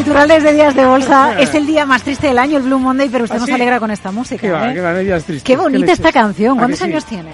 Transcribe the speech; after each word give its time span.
Iturralde 0.00 0.40
de 0.40 0.52
Días 0.54 0.74
de 0.74 0.86
Bolsa. 0.86 1.34
Es 1.40 1.54
el 1.54 1.66
día 1.66 1.84
más 1.84 2.02
triste 2.02 2.28
del 2.28 2.38
año, 2.38 2.56
el 2.56 2.62
Blue 2.62 2.78
Monday, 2.78 3.08
pero 3.10 3.24
usted 3.24 3.36
¿Ah, 3.36 3.40
nos 3.40 3.50
alegra 3.50 3.78
con 3.78 3.90
esta 3.90 4.10
música. 4.10 4.40
Qué, 4.40 4.50
va, 4.50 4.70
¿eh? 4.70 4.74
qué, 4.74 4.80
va, 4.80 4.98
días 4.98 5.24
tristes. 5.24 5.44
qué 5.44 5.56
bonita 5.56 5.92
esta 5.92 6.10
canción. 6.10 6.56
¿Cuántos 6.56 6.80
años 6.82 7.04
tiene? 7.04 7.30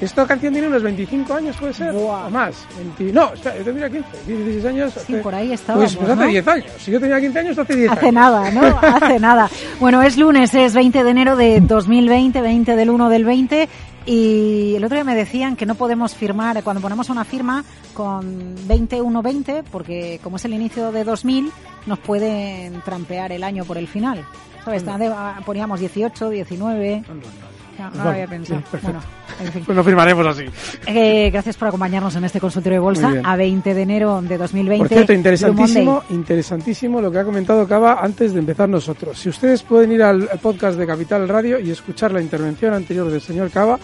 Esta 0.00 0.26
canción 0.26 0.52
tiene 0.52 0.68
unos 0.68 0.82
25 0.82 1.34
años, 1.34 1.56
puede 1.56 1.72
ser. 1.72 1.94
O 1.94 2.30
más. 2.30 2.66
20... 2.98 3.12
No, 3.12 3.34
yo 3.34 3.64
tendría 3.64 3.88
15, 3.88 4.08
16 4.26 4.64
años. 4.66 4.92
Sí, 5.06 5.14
por 5.14 5.34
ahí 5.34 5.52
estaba. 5.52 5.78
Pues, 5.78 5.96
pues 5.96 6.10
hace 6.10 6.26
10 6.26 6.48
años. 6.48 6.66
Si 6.78 6.90
yo 6.92 7.00
tenía 7.00 7.20
15 7.20 7.38
años, 7.38 7.58
hace 7.58 7.76
10 7.76 7.90
hace 7.90 8.00
años. 8.00 8.14
nada, 8.14 8.50
¿no? 8.50 8.78
hace 8.82 9.18
nada. 9.18 9.50
Bueno, 9.80 10.02
es 10.02 10.16
lunes, 10.16 10.54
es 10.54 10.74
20 10.74 11.04
de 11.04 11.10
enero 11.10 11.36
de 11.36 11.60
2020, 11.60 12.40
20 12.40 12.76
del 12.76 12.90
1 12.90 13.08
del 13.08 13.24
20. 13.24 13.68
Y 14.06 14.74
el 14.76 14.84
otro 14.84 14.96
día 14.96 15.04
me 15.04 15.14
decían 15.14 15.56
que 15.56 15.64
no 15.64 15.76
podemos 15.76 16.14
firmar, 16.14 16.62
cuando 16.62 16.82
ponemos 16.82 17.08
una 17.08 17.24
firma 17.24 17.64
con 17.94 18.56
21-20, 18.68 19.64
porque 19.70 20.20
como 20.22 20.36
es 20.36 20.44
el 20.44 20.52
inicio 20.52 20.92
de 20.92 21.04
2000, 21.04 21.50
nos 21.86 21.98
pueden 21.98 22.82
trampear 22.82 23.32
el 23.32 23.42
año 23.42 23.64
por 23.64 23.78
el 23.78 23.88
final. 23.88 24.24
¿Sabes? 24.64 24.84
Poníamos 25.44 25.80
18, 25.80 26.30
19. 26.30 27.04
No, 27.78 27.90
no 27.90 28.04
lo 28.04 28.10
había 28.10 28.26
pensado. 28.26 28.60
Sí, 28.70 28.78
bueno, 28.82 29.00
en 29.40 29.52
fin. 29.52 29.62
Pues 29.64 29.76
lo 29.76 29.84
firmaremos 29.84 30.26
así. 30.26 30.44
Eh, 30.86 31.30
gracias 31.30 31.56
por 31.56 31.68
acompañarnos 31.68 32.14
en 32.16 32.24
este 32.24 32.40
consultorio 32.40 32.76
de 32.76 32.80
bolsa 32.80 33.12
a 33.22 33.36
20 33.36 33.74
de 33.74 33.82
enero 33.82 34.22
de 34.22 34.38
2020. 34.38 34.78
Por 34.78 34.88
cierto, 34.88 35.12
interesantísimo, 35.12 36.02
interesantísimo 36.10 37.00
lo 37.00 37.10
que 37.10 37.18
ha 37.18 37.24
comentado 37.24 37.66
Cava 37.66 37.98
antes 38.00 38.32
de 38.32 38.40
empezar 38.40 38.68
nosotros. 38.68 39.18
Si 39.18 39.28
ustedes 39.28 39.62
pueden 39.62 39.92
ir 39.92 40.02
al 40.02 40.28
podcast 40.40 40.78
de 40.78 40.86
Capital 40.86 41.28
Radio 41.28 41.58
y 41.58 41.70
escuchar 41.70 42.12
la 42.12 42.20
intervención 42.20 42.74
anterior 42.74 43.10
del 43.10 43.20
señor 43.20 43.50
Cava, 43.50 43.78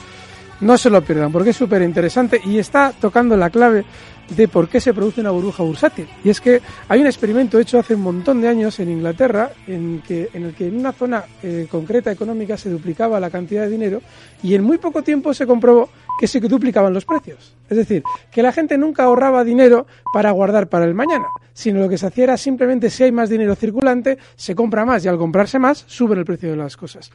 no 0.61 0.77
se 0.77 0.91
lo 0.91 1.03
pierdan 1.03 1.33
porque 1.33 1.51
es 1.51 1.57
súper 1.57 1.83
interesante 1.83 2.41
y 2.45 2.59
está 2.59 2.93
tocando 2.99 3.37
la 3.37 3.51
clave 3.51 3.85
de 4.31 4.49
por 4.49 4.69
qué 4.69 4.81
se 4.81 4.95
produce 4.95 5.21
una 5.21 5.31
burbuja 5.31 5.63
bursátil. 5.63 6.09
Y 6.25 6.31
es 6.31 6.41
que 6.41 6.61
hay 6.89 7.01
un 7.01 7.07
experimento 7.07 7.59
hecho 7.59 7.79
hace 7.79 7.95
un 7.95 8.03
montón 8.03 8.41
de 8.41 8.49
años 8.49 8.79
en 8.81 8.91
Inglaterra 8.91 9.53
en, 9.67 10.03
que, 10.07 10.31
en 10.33 10.45
el 10.45 10.55
que 10.55 10.69
en 10.69 10.79
una 10.79 10.93
zona 10.93 11.25
eh, 11.43 11.67
concreta 11.71 12.11
económica 12.11 12.57
se 12.57 12.71
duplicaba 12.71 13.21
la 13.21 13.31
cantidad 13.31 13.63
de 13.63 13.71
dinero 13.71 14.03
y 14.43 14.55
en 14.55 14.63
muy 14.63 14.79
poco 14.79 15.03
tiempo 15.03 15.35
se 15.35 15.47
comprobó 15.47 15.91
que 16.19 16.27
se 16.27 16.41
duplicaban 16.41 16.95
los 16.95 17.05
precios. 17.05 17.55
Es 17.71 17.77
decir, 17.77 18.03
que 18.31 18.43
la 18.43 18.53
gente 18.53 18.77
nunca 18.77 19.05
ahorraba 19.05 19.45
dinero 19.45 19.87
para 20.13 20.33
guardar 20.33 20.69
para 20.69 20.85
el 20.85 20.95
mañana, 20.95 21.29
sino 21.55 21.81
lo 21.81 21.89
que 21.89 21.97
se 21.97 22.07
hacía 22.07 22.25
era 22.25 22.37
simplemente 22.37 22.91
si 22.91 23.05
hay 23.05 23.13
más 23.13 23.31
dinero 23.31 23.55
circulante, 23.55 24.19
se 24.35 24.55
compra 24.55 24.85
más 24.85 25.05
y 25.05 25.09
al 25.09 25.17
comprarse 25.17 25.59
más 25.59 25.85
sube 25.87 26.17
el 26.17 26.25
precio 26.25 26.51
de 26.51 26.57
las 26.57 26.77
cosas. 26.77 27.11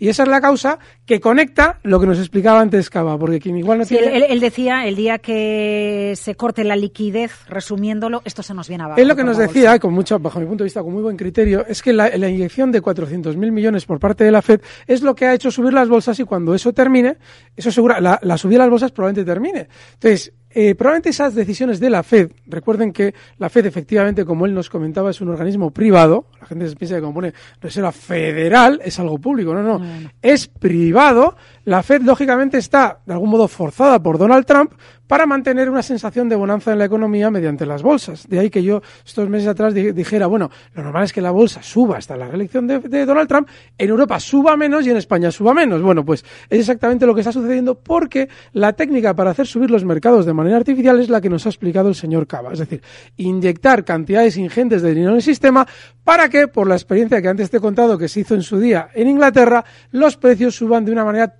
Y 0.00 0.08
esa 0.08 0.22
es 0.22 0.30
la 0.30 0.40
causa 0.40 0.78
que 1.04 1.20
conecta 1.20 1.78
lo 1.82 2.00
que 2.00 2.06
nos 2.06 2.18
explicaba 2.18 2.60
antes 2.60 2.88
Cava, 2.88 3.18
porque 3.18 3.38
quien 3.38 3.58
igual 3.58 3.78
no 3.78 3.84
sí, 3.84 3.98
tiene... 3.98 4.16
Él, 4.16 4.24
él, 4.30 4.40
decía, 4.40 4.86
el 4.86 4.96
día 4.96 5.18
que 5.18 6.14
se 6.16 6.34
corte 6.36 6.64
la 6.64 6.74
liquidez, 6.74 7.32
resumiéndolo, 7.46 8.22
esto 8.24 8.42
se 8.42 8.54
nos 8.54 8.66
viene 8.66 8.84
abajo. 8.84 8.98
Es 8.98 9.06
lo 9.06 9.14
que 9.14 9.24
nos 9.24 9.36
decía, 9.36 9.78
con 9.78 9.92
mucho, 9.92 10.18
bajo 10.18 10.40
mi 10.40 10.46
punto 10.46 10.64
de 10.64 10.68
vista, 10.68 10.82
con 10.82 10.94
muy 10.94 11.02
buen 11.02 11.18
criterio, 11.18 11.66
es 11.68 11.82
que 11.82 11.92
la, 11.92 12.08
la 12.16 12.30
inyección 12.30 12.72
de 12.72 12.80
400.000 12.80 13.36
millones 13.52 13.84
por 13.84 14.00
parte 14.00 14.24
de 14.24 14.30
la 14.30 14.40
FED 14.40 14.62
es 14.86 15.02
lo 15.02 15.14
que 15.14 15.26
ha 15.26 15.34
hecho 15.34 15.50
subir 15.50 15.74
las 15.74 15.90
bolsas 15.90 16.18
y 16.18 16.24
cuando 16.24 16.54
eso 16.54 16.72
termine, 16.72 17.18
eso 17.54 17.70
segura, 17.70 18.00
la, 18.00 18.18
la 18.22 18.38
subida 18.38 18.56
de 18.56 18.64
las 18.64 18.70
bolsas 18.70 18.92
probablemente 18.92 19.30
termine. 19.30 19.68
Entonces, 20.00 20.32
eh, 20.52 20.74
probablemente 20.74 21.10
esas 21.10 21.34
decisiones 21.34 21.78
de 21.78 21.90
la 21.90 22.02
Fed, 22.02 22.32
recuerden 22.46 22.92
que 22.92 23.14
la 23.38 23.50
Fed 23.50 23.66
efectivamente, 23.66 24.24
como 24.24 24.46
él 24.46 24.54
nos 24.54 24.70
comentaba, 24.70 25.10
es 25.10 25.20
un 25.20 25.28
organismo 25.28 25.70
privado, 25.70 26.26
la 26.40 26.46
gente 26.46 26.68
se 26.68 26.74
piensa 26.74 26.96
que 26.96 27.02
como 27.02 27.14
pone 27.14 27.34
Reserva 27.60 27.92
Federal 27.92 28.80
es 28.82 28.98
algo 28.98 29.18
público, 29.18 29.54
no, 29.54 29.62
no, 29.62 29.78
no, 29.78 30.00
no. 30.00 30.10
es 30.22 30.48
privado, 30.48 31.36
la 31.64 31.82
Fed 31.82 32.02
lógicamente 32.02 32.58
está 32.58 33.00
de 33.04 33.12
algún 33.12 33.30
modo 33.30 33.48
forzada 33.48 34.02
por 34.02 34.18
Donald 34.18 34.46
Trump 34.46 34.72
para 35.10 35.26
mantener 35.26 35.68
una 35.68 35.82
sensación 35.82 36.28
de 36.28 36.36
bonanza 36.36 36.70
en 36.70 36.78
la 36.78 36.84
economía 36.84 37.32
mediante 37.32 37.66
las 37.66 37.82
bolsas. 37.82 38.28
De 38.28 38.38
ahí 38.38 38.48
que 38.48 38.62
yo 38.62 38.80
estos 39.04 39.28
meses 39.28 39.48
atrás 39.48 39.74
dijera, 39.74 40.28
bueno, 40.28 40.52
lo 40.72 40.84
normal 40.84 41.02
es 41.02 41.12
que 41.12 41.20
la 41.20 41.32
bolsa 41.32 41.64
suba 41.64 41.98
hasta 41.98 42.16
la 42.16 42.28
reelección 42.28 42.68
de, 42.68 43.04
Donald 43.04 43.28
Trump, 43.28 43.48
en 43.76 43.90
Europa 43.90 44.20
suba 44.20 44.56
menos 44.56 44.86
y 44.86 44.90
en 44.90 44.96
España 44.98 45.32
suba 45.32 45.52
menos. 45.52 45.82
Bueno, 45.82 46.04
pues 46.04 46.24
es 46.48 46.60
exactamente 46.60 47.06
lo 47.06 47.14
que 47.16 47.22
está 47.22 47.32
sucediendo 47.32 47.74
porque 47.74 48.28
la 48.52 48.72
técnica 48.74 49.12
para 49.12 49.32
hacer 49.32 49.48
subir 49.48 49.68
los 49.68 49.84
mercados 49.84 50.26
de 50.26 50.32
manera 50.32 50.58
artificial 50.58 51.00
es 51.00 51.08
la 51.08 51.20
que 51.20 51.28
nos 51.28 51.44
ha 51.44 51.48
explicado 51.48 51.88
el 51.88 51.96
señor 51.96 52.28
Cava. 52.28 52.52
Es 52.52 52.60
decir, 52.60 52.80
inyectar 53.16 53.84
cantidades 53.84 54.36
ingentes 54.36 54.80
de 54.80 54.90
dinero 54.90 55.10
en 55.10 55.16
el 55.16 55.22
sistema 55.22 55.66
para 56.04 56.28
que, 56.28 56.46
por 56.46 56.68
la 56.68 56.76
experiencia 56.76 57.20
que 57.20 57.28
antes 57.28 57.50
te 57.50 57.56
he 57.56 57.60
contado 57.60 57.98
que 57.98 58.06
se 58.06 58.20
hizo 58.20 58.36
en 58.36 58.42
su 58.42 58.60
día 58.60 58.90
en 58.94 59.08
Inglaterra, 59.08 59.64
los 59.90 60.16
precios 60.16 60.54
suban 60.54 60.84
de 60.84 60.92
una 60.92 61.04
manera 61.04 61.36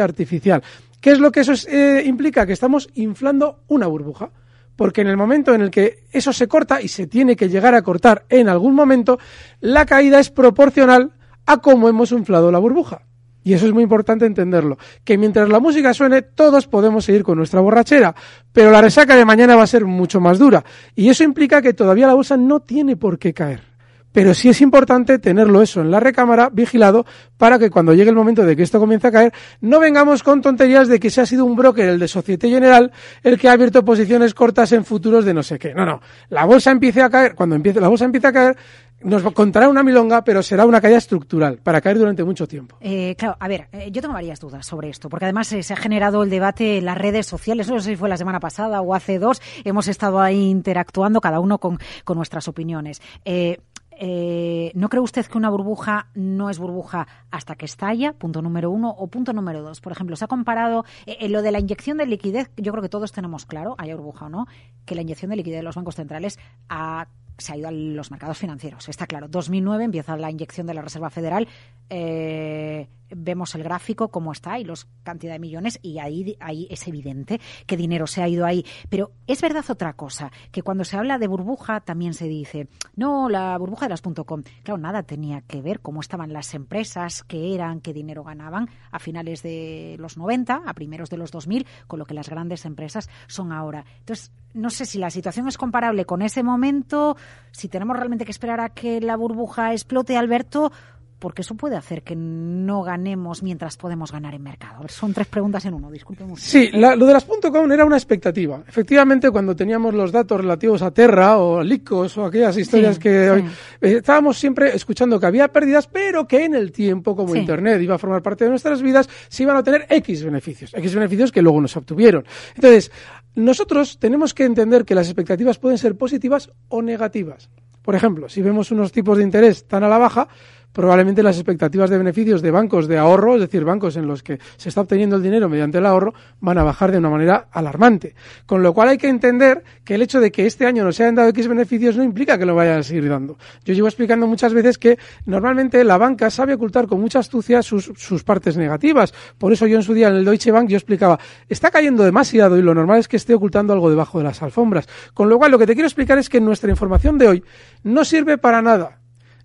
artificial. 0.00 0.62
¿Qué 1.00 1.10
es 1.10 1.18
lo 1.18 1.32
que 1.32 1.40
eso 1.40 1.52
eh, 1.68 2.02
implica? 2.06 2.46
Que 2.46 2.52
estamos 2.52 2.88
inflando 2.94 3.64
una 3.68 3.86
burbuja. 3.86 4.30
Porque 4.76 5.02
en 5.02 5.08
el 5.08 5.16
momento 5.16 5.54
en 5.54 5.60
el 5.60 5.70
que 5.70 6.04
eso 6.12 6.32
se 6.32 6.48
corta 6.48 6.80
y 6.80 6.88
se 6.88 7.06
tiene 7.06 7.36
que 7.36 7.48
llegar 7.48 7.74
a 7.74 7.82
cortar 7.82 8.24
en 8.30 8.48
algún 8.48 8.74
momento, 8.74 9.18
la 9.60 9.84
caída 9.84 10.18
es 10.18 10.30
proporcional 10.30 11.12
a 11.44 11.58
cómo 11.58 11.88
hemos 11.88 12.10
inflado 12.12 12.50
la 12.50 12.58
burbuja. 12.58 13.02
Y 13.44 13.52
eso 13.52 13.66
es 13.66 13.72
muy 13.72 13.82
importante 13.82 14.24
entenderlo. 14.24 14.78
Que 15.04 15.18
mientras 15.18 15.48
la 15.48 15.60
música 15.60 15.92
suene, 15.92 16.22
todos 16.22 16.68
podemos 16.68 17.04
seguir 17.04 17.22
con 17.22 17.36
nuestra 17.36 17.60
borrachera. 17.60 18.14
Pero 18.52 18.70
la 18.70 18.80
resaca 18.80 19.16
de 19.16 19.24
mañana 19.24 19.56
va 19.56 19.64
a 19.64 19.66
ser 19.66 19.84
mucho 19.84 20.20
más 20.20 20.38
dura. 20.38 20.64
Y 20.94 21.10
eso 21.10 21.24
implica 21.24 21.60
que 21.60 21.74
todavía 21.74 22.06
la 22.06 22.14
bolsa 22.14 22.36
no 22.36 22.60
tiene 22.60 22.96
por 22.96 23.18
qué 23.18 23.34
caer 23.34 23.71
pero 24.12 24.34
sí 24.34 24.48
es 24.48 24.60
importante 24.60 25.18
tenerlo 25.18 25.62
eso 25.62 25.80
en 25.80 25.90
la 25.90 26.00
recámara 26.00 26.50
vigilado 26.50 27.04
para 27.36 27.58
que 27.58 27.70
cuando 27.70 27.94
llegue 27.94 28.10
el 28.10 28.16
momento 28.16 28.44
de 28.44 28.54
que 28.56 28.62
esto 28.62 28.78
comience 28.78 29.08
a 29.08 29.12
caer 29.12 29.32
no 29.60 29.80
vengamos 29.80 30.22
con 30.22 30.40
tonterías 30.40 30.88
de 30.88 31.00
que 31.00 31.10
se 31.10 31.20
ha 31.20 31.26
sido 31.26 31.44
un 31.44 31.56
broker, 31.56 31.88
el 31.88 31.98
de 31.98 32.08
Societe 32.08 32.48
General, 32.48 32.92
el 33.22 33.38
que 33.38 33.48
ha 33.48 33.52
abierto 33.52 33.84
posiciones 33.84 34.34
cortas 34.34 34.72
en 34.72 34.84
futuros 34.84 35.24
de 35.24 35.34
no 35.34 35.42
sé 35.42 35.58
qué. 35.58 35.74
No, 35.74 35.84
no. 35.84 36.00
La 36.28 36.44
bolsa 36.44 36.70
empiece 36.70 37.02
a 37.02 37.10
caer, 37.10 37.34
cuando 37.34 37.56
empiece, 37.56 37.80
la 37.80 37.88
bolsa 37.88 38.04
empiece 38.04 38.26
a 38.26 38.32
caer, 38.32 38.56
nos 39.04 39.22
contará 39.32 39.68
una 39.68 39.82
milonga, 39.82 40.22
pero 40.22 40.42
será 40.42 40.64
una 40.64 40.80
caída 40.80 40.98
estructural 40.98 41.58
para 41.58 41.80
caer 41.80 41.98
durante 41.98 42.24
mucho 42.24 42.46
tiempo. 42.46 42.76
Eh, 42.80 43.14
claro, 43.16 43.36
a 43.38 43.48
ver, 43.48 43.68
eh, 43.72 43.90
yo 43.90 44.00
tengo 44.00 44.14
varias 44.14 44.40
dudas 44.40 44.64
sobre 44.64 44.88
esto, 44.88 45.08
porque 45.08 45.24
además 45.24 45.52
eh, 45.52 45.62
se 45.62 45.72
ha 45.72 45.76
generado 45.76 46.22
el 46.22 46.30
debate 46.30 46.78
en 46.78 46.84
las 46.84 46.98
redes 46.98 47.26
sociales, 47.26 47.68
no 47.68 47.80
sé 47.80 47.90
si 47.90 47.96
fue 47.96 48.08
la 48.08 48.16
semana 48.16 48.40
pasada 48.40 48.80
o 48.80 48.94
hace 48.94 49.18
dos, 49.18 49.40
hemos 49.64 49.88
estado 49.88 50.20
ahí 50.20 50.48
interactuando 50.48 51.20
cada 51.20 51.40
uno 51.40 51.58
con, 51.58 51.78
con 52.04 52.16
nuestras 52.16 52.48
opiniones. 52.48 53.02
Eh, 53.24 53.58
eh, 53.98 54.72
¿no 54.74 54.88
cree 54.88 55.00
usted 55.00 55.26
que 55.26 55.38
una 55.38 55.50
burbuja 55.50 56.08
no 56.14 56.50
es 56.50 56.58
burbuja 56.58 57.06
hasta 57.30 57.54
que 57.54 57.64
estalla? 57.64 58.12
Punto 58.12 58.42
número 58.42 58.70
uno. 58.70 58.90
O 58.90 59.08
punto 59.08 59.32
número 59.32 59.62
dos. 59.62 59.80
Por 59.80 59.92
ejemplo, 59.92 60.16
se 60.16 60.24
ha 60.24 60.28
comparado 60.28 60.84
eh, 61.06 61.18
en 61.20 61.32
lo 61.32 61.42
de 61.42 61.52
la 61.52 61.60
inyección 61.60 61.98
de 61.98 62.06
liquidez. 62.06 62.50
Yo 62.56 62.72
creo 62.72 62.82
que 62.82 62.88
todos 62.88 63.12
tenemos 63.12 63.46
claro, 63.46 63.74
haya 63.78 63.94
burbuja 63.94 64.26
o 64.26 64.28
no, 64.28 64.46
que 64.84 64.94
la 64.94 65.02
inyección 65.02 65.30
de 65.30 65.36
liquidez 65.36 65.58
de 65.58 65.64
los 65.64 65.76
bancos 65.76 65.96
centrales 65.96 66.38
ha, 66.68 67.08
se 67.38 67.52
ha 67.52 67.56
ido 67.56 67.68
a 67.68 67.72
los 67.72 68.10
mercados 68.10 68.38
financieros. 68.38 68.88
Está 68.88 69.06
claro. 69.06 69.28
2009 69.28 69.84
empieza 69.84 70.16
la 70.16 70.30
inyección 70.30 70.66
de 70.66 70.74
la 70.74 70.82
Reserva 70.82 71.10
Federal. 71.10 71.48
Eh, 71.94 72.88
vemos 73.14 73.54
el 73.54 73.62
gráfico 73.62 74.08
como 74.08 74.32
está 74.32 74.58
y 74.58 74.64
los 74.64 74.86
cantidad 75.02 75.34
de 75.34 75.38
millones 75.38 75.78
y 75.82 75.98
ahí, 75.98 76.38
ahí 76.40 76.66
es 76.70 76.88
evidente 76.88 77.38
que 77.66 77.76
dinero 77.76 78.06
se 78.06 78.22
ha 78.22 78.28
ido 78.28 78.46
ahí. 78.46 78.64
Pero 78.88 79.12
es 79.26 79.42
verdad 79.42 79.64
otra 79.68 79.92
cosa, 79.92 80.32
que 80.50 80.62
cuando 80.62 80.84
se 80.84 80.96
habla 80.96 81.18
de 81.18 81.26
burbuja 81.26 81.80
también 81.80 82.14
se 82.14 82.28
dice, 82.28 82.68
no, 82.96 83.28
la 83.28 83.58
burbuja 83.58 83.86
de 83.86 83.90
las 83.90 84.00
.com. 84.00 84.42
Claro, 84.62 84.78
nada 84.78 85.02
tenía 85.02 85.42
que 85.42 85.60
ver 85.60 85.80
cómo 85.80 86.00
estaban 86.00 86.32
las 86.32 86.54
empresas, 86.54 87.24
qué 87.24 87.54
eran, 87.54 87.82
qué 87.82 87.92
dinero 87.92 88.24
ganaban 88.24 88.70
a 88.90 88.98
finales 88.98 89.42
de 89.42 89.96
los 89.98 90.16
90, 90.16 90.62
a 90.64 90.72
primeros 90.72 91.10
de 91.10 91.18
los 91.18 91.30
2000, 91.30 91.66
con 91.86 91.98
lo 91.98 92.06
que 92.06 92.14
las 92.14 92.30
grandes 92.30 92.64
empresas 92.64 93.10
son 93.26 93.52
ahora. 93.52 93.84
Entonces, 93.98 94.32
no 94.54 94.70
sé 94.70 94.86
si 94.86 94.98
la 94.98 95.10
situación 95.10 95.46
es 95.46 95.58
comparable 95.58 96.06
con 96.06 96.22
ese 96.22 96.42
momento, 96.42 97.18
si 97.50 97.68
tenemos 97.68 97.98
realmente 97.98 98.24
que 98.24 98.30
esperar 98.30 98.60
a 98.60 98.70
que 98.70 99.00
la 99.00 99.16
burbuja 99.16 99.72
explote, 99.72 100.16
Alberto, 100.16 100.72
porque 101.22 101.42
eso 101.42 101.54
puede 101.54 101.76
hacer 101.76 102.02
que 102.02 102.16
no 102.16 102.82
ganemos 102.82 103.44
mientras 103.44 103.76
podemos 103.76 104.10
ganar 104.10 104.34
en 104.34 104.42
mercado. 104.42 104.78
A 104.78 104.80
ver, 104.80 104.90
son 104.90 105.14
tres 105.14 105.28
preguntas 105.28 105.64
en 105.64 105.74
uno, 105.74 105.88
disculpen. 105.88 106.36
Sí, 106.36 106.68
lo 106.72 107.06
de 107.06 107.12
las 107.12 107.24
.com 107.24 107.70
era 107.70 107.84
una 107.84 107.96
expectativa. 107.96 108.60
Efectivamente, 108.66 109.30
cuando 109.30 109.54
teníamos 109.54 109.94
los 109.94 110.10
datos 110.10 110.40
relativos 110.40 110.82
a 110.82 110.90
Terra 110.90 111.38
o 111.38 111.62
Licos 111.62 112.18
o 112.18 112.24
aquellas 112.24 112.58
historias 112.58 112.98
que 112.98 113.30
hoy, 113.30 113.44
eh, 113.80 113.98
estábamos 113.98 114.36
siempre 114.36 114.74
escuchando 114.74 115.20
que 115.20 115.26
había 115.26 115.46
pérdidas, 115.46 115.86
pero 115.86 116.26
que 116.26 116.44
en 116.44 116.56
el 116.56 116.72
tiempo, 116.72 117.14
como 117.14 117.36
Internet 117.36 117.80
iba 117.80 117.94
a 117.94 117.98
formar 117.98 118.20
parte 118.20 118.42
de 118.42 118.50
nuestras 118.50 118.82
vidas, 118.82 119.08
se 119.28 119.44
iban 119.44 119.56
a 119.56 119.62
tener 119.62 119.86
X 119.90 120.24
beneficios, 120.24 120.74
X 120.74 120.92
beneficios 120.92 121.30
que 121.30 121.40
luego 121.40 121.60
nos 121.60 121.76
obtuvieron. 121.76 122.24
Entonces, 122.56 122.90
nosotros 123.36 124.00
tenemos 124.00 124.34
que 124.34 124.42
entender 124.42 124.84
que 124.84 124.96
las 124.96 125.06
expectativas 125.06 125.60
pueden 125.60 125.78
ser 125.78 125.96
positivas 125.96 126.50
o 126.68 126.82
negativas. 126.82 127.48
Por 127.82 127.94
ejemplo, 127.94 128.28
si 128.28 128.42
vemos 128.42 128.70
unos 128.70 128.92
tipos 128.92 129.18
de 129.18 129.24
interés 129.24 129.66
tan 129.66 129.82
a 129.82 129.88
la 129.88 129.98
baja, 129.98 130.28
probablemente 130.72 131.22
las 131.22 131.36
expectativas 131.36 131.90
de 131.90 131.98
beneficios 131.98 132.42
de 132.42 132.50
bancos 132.50 132.88
de 132.88 132.98
ahorro, 132.98 133.34
es 133.34 133.40
decir, 133.42 133.64
bancos 133.64 133.96
en 133.96 134.06
los 134.06 134.22
que 134.22 134.38
se 134.56 134.68
está 134.68 134.80
obteniendo 134.80 135.16
el 135.16 135.22
dinero 135.22 135.48
mediante 135.48 135.78
el 135.78 135.86
ahorro, 135.86 136.14
van 136.40 136.58
a 136.58 136.62
bajar 136.62 136.92
de 136.92 136.98
una 136.98 137.10
manera 137.10 137.48
alarmante. 137.52 138.14
Con 138.46 138.62
lo 138.62 138.72
cual 138.72 138.88
hay 138.88 138.98
que 138.98 139.08
entender 139.08 139.62
que 139.84 139.94
el 139.94 140.02
hecho 140.02 140.20
de 140.20 140.32
que 140.32 140.46
este 140.46 140.66
año 140.66 140.84
no 140.84 140.92
se 140.92 141.02
hayan 141.02 141.14
dado 141.14 141.28
X 141.28 141.48
beneficios 141.48 141.96
no 141.96 142.02
implica 142.02 142.38
que 142.38 142.46
lo 142.46 142.54
vayan 142.54 142.80
a 142.80 142.82
seguir 142.82 143.08
dando. 143.08 143.38
Yo 143.64 143.74
llevo 143.74 143.88
explicando 143.88 144.26
muchas 144.26 144.54
veces 144.54 144.78
que 144.78 144.98
normalmente 145.26 145.82
la 145.84 145.98
banca 145.98 146.30
sabe 146.30 146.54
ocultar 146.54 146.86
con 146.86 147.00
mucha 147.00 147.18
astucia 147.18 147.62
sus, 147.62 147.92
sus 147.96 148.24
partes 148.24 148.56
negativas. 148.56 149.12
Por 149.38 149.52
eso 149.52 149.66
yo 149.66 149.76
en 149.76 149.82
su 149.82 149.94
día 149.94 150.08
en 150.08 150.16
el 150.16 150.24
Deutsche 150.24 150.50
Bank 150.50 150.68
yo 150.68 150.76
explicaba, 150.76 151.18
está 151.48 151.70
cayendo 151.70 152.04
demasiado 152.04 152.56
y 152.58 152.62
lo 152.62 152.74
normal 152.74 152.98
es 152.98 153.08
que 153.08 153.16
esté 153.16 153.34
ocultando 153.34 153.72
algo 153.72 153.90
debajo 153.90 154.18
de 154.18 154.24
las 154.24 154.42
alfombras. 154.42 154.88
Con 155.14 155.28
lo 155.28 155.38
cual 155.38 155.50
lo 155.50 155.58
que 155.58 155.66
te 155.66 155.74
quiero 155.74 155.86
explicar 155.86 156.18
es 156.18 156.28
que 156.28 156.40
nuestra 156.40 156.70
información 156.70 157.18
de 157.18 157.28
hoy 157.28 157.44
no 157.82 158.04
sirve 158.04 158.38
para 158.38 158.62
nada 158.62 159.01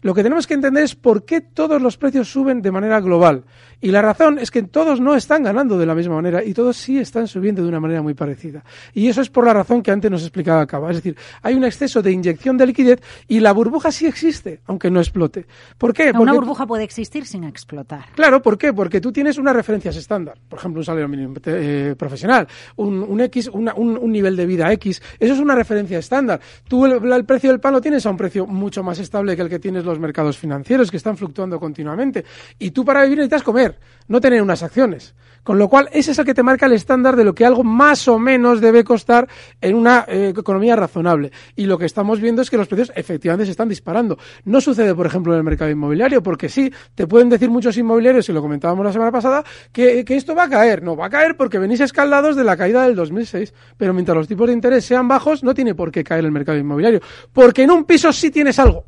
lo 0.07 0.13
que 0.13 0.23
tenemos 0.23 0.47
que 0.47 0.53
entender 0.53 0.85
es 0.85 0.95
por 0.95 1.25
qué 1.25 1.41
todos 1.41 1.81
los 1.81 1.97
precios 1.97 2.31
suben 2.31 2.61
de 2.61 2.71
manera 2.71 3.01
global. 3.01 3.43
Y 3.79 3.91
la 3.91 4.01
razón 4.01 4.39
es 4.39 4.49
que 4.49 4.63
todos 4.63 4.99
no 4.99 5.15
están 5.15 5.43
ganando 5.43 5.77
de 5.77 5.85
la 5.85 5.93
misma 5.93 6.15
manera 6.15 6.43
y 6.43 6.53
todos 6.53 6.77
sí 6.77 6.97
están 6.97 7.27
subiendo 7.27 7.61
de 7.61 7.67
una 7.67 7.79
manera 7.79 8.01
muy 8.01 8.13
parecida. 8.13 8.63
Y 8.93 9.07
eso 9.07 9.21
es 9.21 9.29
por 9.29 9.45
la 9.45 9.53
razón 9.53 9.83
que 9.83 9.91
antes 9.91 10.09
nos 10.09 10.23
explicaba 10.23 10.65
Cava. 10.65 10.89
Es 10.89 10.97
decir, 10.97 11.15
hay 11.43 11.53
un 11.53 11.63
exceso 11.63 12.01
de 12.01 12.11
inyección 12.11 12.57
de 12.57 12.65
liquidez 12.65 13.01
y 13.27 13.39
la 13.39 13.51
burbuja 13.51 13.91
sí 13.91 14.07
existe, 14.07 14.61
aunque 14.65 14.89
no 14.89 14.99
explote. 14.99 15.45
¿Por 15.77 15.93
qué? 15.93 16.11
Porque... 16.11 16.23
Una 16.23 16.33
burbuja 16.33 16.65
puede 16.65 16.83
existir 16.83 17.25
sin 17.25 17.43
explotar. 17.43 18.05
Claro, 18.15 18.41
¿por 18.41 18.57
qué? 18.57 18.73
Porque 18.73 18.99
tú 18.99 19.11
tienes 19.11 19.37
unas 19.37 19.55
referencias 19.55 19.95
estándar. 19.95 20.37
Por 20.49 20.57
ejemplo, 20.57 20.79
un 20.79 20.85
salario 20.85 21.07
mínimo 21.07 21.35
eh, 21.45 21.95
profesional, 21.97 22.47
un, 22.77 23.21
X, 23.21 23.49
un, 23.53 24.11
nivel 24.11 24.35
de 24.35 24.45
vida 24.45 24.71
X. 24.73 25.01
Eso 25.19 25.33
es 25.33 25.39
una 25.39 25.53
referencia 25.53 25.99
estándar. 25.99 26.39
Tú 26.67 26.85
el, 26.85 27.11
el 27.11 27.25
precio 27.25 27.51
del 27.51 27.59
pan 27.59 27.73
lo 27.73 27.81
tienes 27.81 28.05
a 28.05 28.09
un 28.09 28.17
precio 28.17 28.47
mucho 28.47 28.81
más 28.81 28.97
estable 28.99 29.35
que 29.35 29.41
el 29.43 29.49
que 29.49 29.59
tienes 29.59 29.85
los 29.85 29.99
mercados 29.99 30.37
financieros, 30.37 30.89
que 30.89 30.97
están 30.97 31.15
fluctuando 31.15 31.59
continuamente. 31.59 32.25
Y 32.57 32.71
tú 32.71 32.83
para 32.83 33.03
vivir 33.03 33.19
necesitas 33.19 33.43
comer 33.43 33.66
no 34.07 34.21
tener 34.21 34.41
unas 34.41 34.63
acciones. 34.63 35.15
Con 35.47 35.59
lo 35.59 35.69
cual, 35.69 35.87
ese 35.93 36.11
es 36.11 36.19
el 36.19 36.25
que 36.25 36.33
te 36.33 36.43
marca 36.43 36.65
el 36.65 36.73
estándar 36.73 37.15
de 37.15 37.23
lo 37.23 37.33
que 37.33 37.45
algo 37.45 37.63
más 37.63 38.05
o 38.09 38.19
menos 38.19 38.59
debe 38.59 38.83
costar 38.83 39.29
en 39.61 39.75
una 39.75 40.03
eh, 40.05 40.33
economía 40.37 40.75
razonable. 40.75 41.31
Y 41.55 41.67
lo 41.67 41.77
que 41.77 41.85
estamos 41.85 42.19
viendo 42.19 42.41
es 42.41 42.49
que 42.49 42.57
los 42.57 42.67
precios 42.67 42.91
efectivamente 42.97 43.45
se 43.45 43.51
están 43.51 43.69
disparando. 43.69 44.17
No 44.43 44.59
sucede, 44.59 44.93
por 44.93 45.05
ejemplo, 45.05 45.31
en 45.31 45.37
el 45.37 45.45
mercado 45.45 45.71
inmobiliario, 45.71 46.21
porque 46.21 46.49
sí, 46.49 46.69
te 46.95 47.07
pueden 47.07 47.29
decir 47.29 47.49
muchos 47.49 47.77
inmobiliarios, 47.77 48.27
y 48.27 48.33
lo 48.33 48.41
comentábamos 48.41 48.85
la 48.85 48.91
semana 48.91 49.09
pasada, 49.09 49.41
que, 49.71 50.03
que 50.03 50.17
esto 50.17 50.35
va 50.35 50.43
a 50.43 50.49
caer. 50.49 50.83
No, 50.83 50.97
va 50.97 51.05
a 51.05 51.09
caer 51.09 51.37
porque 51.37 51.59
venís 51.59 51.79
escaldados 51.79 52.35
de 52.35 52.43
la 52.43 52.57
caída 52.57 52.83
del 52.83 52.95
2006. 52.97 53.53
Pero 53.77 53.93
mientras 53.93 54.17
los 54.17 54.27
tipos 54.27 54.47
de 54.47 54.53
interés 54.53 54.83
sean 54.83 55.07
bajos, 55.07 55.45
no 55.45 55.53
tiene 55.53 55.75
por 55.75 55.93
qué 55.93 56.03
caer 56.03 56.25
el 56.25 56.31
mercado 56.33 56.57
inmobiliario. 56.57 56.99
Porque 57.31 57.63
en 57.63 57.71
un 57.71 57.85
piso 57.85 58.11
sí 58.11 58.31
tienes 58.31 58.59
algo. 58.59 58.85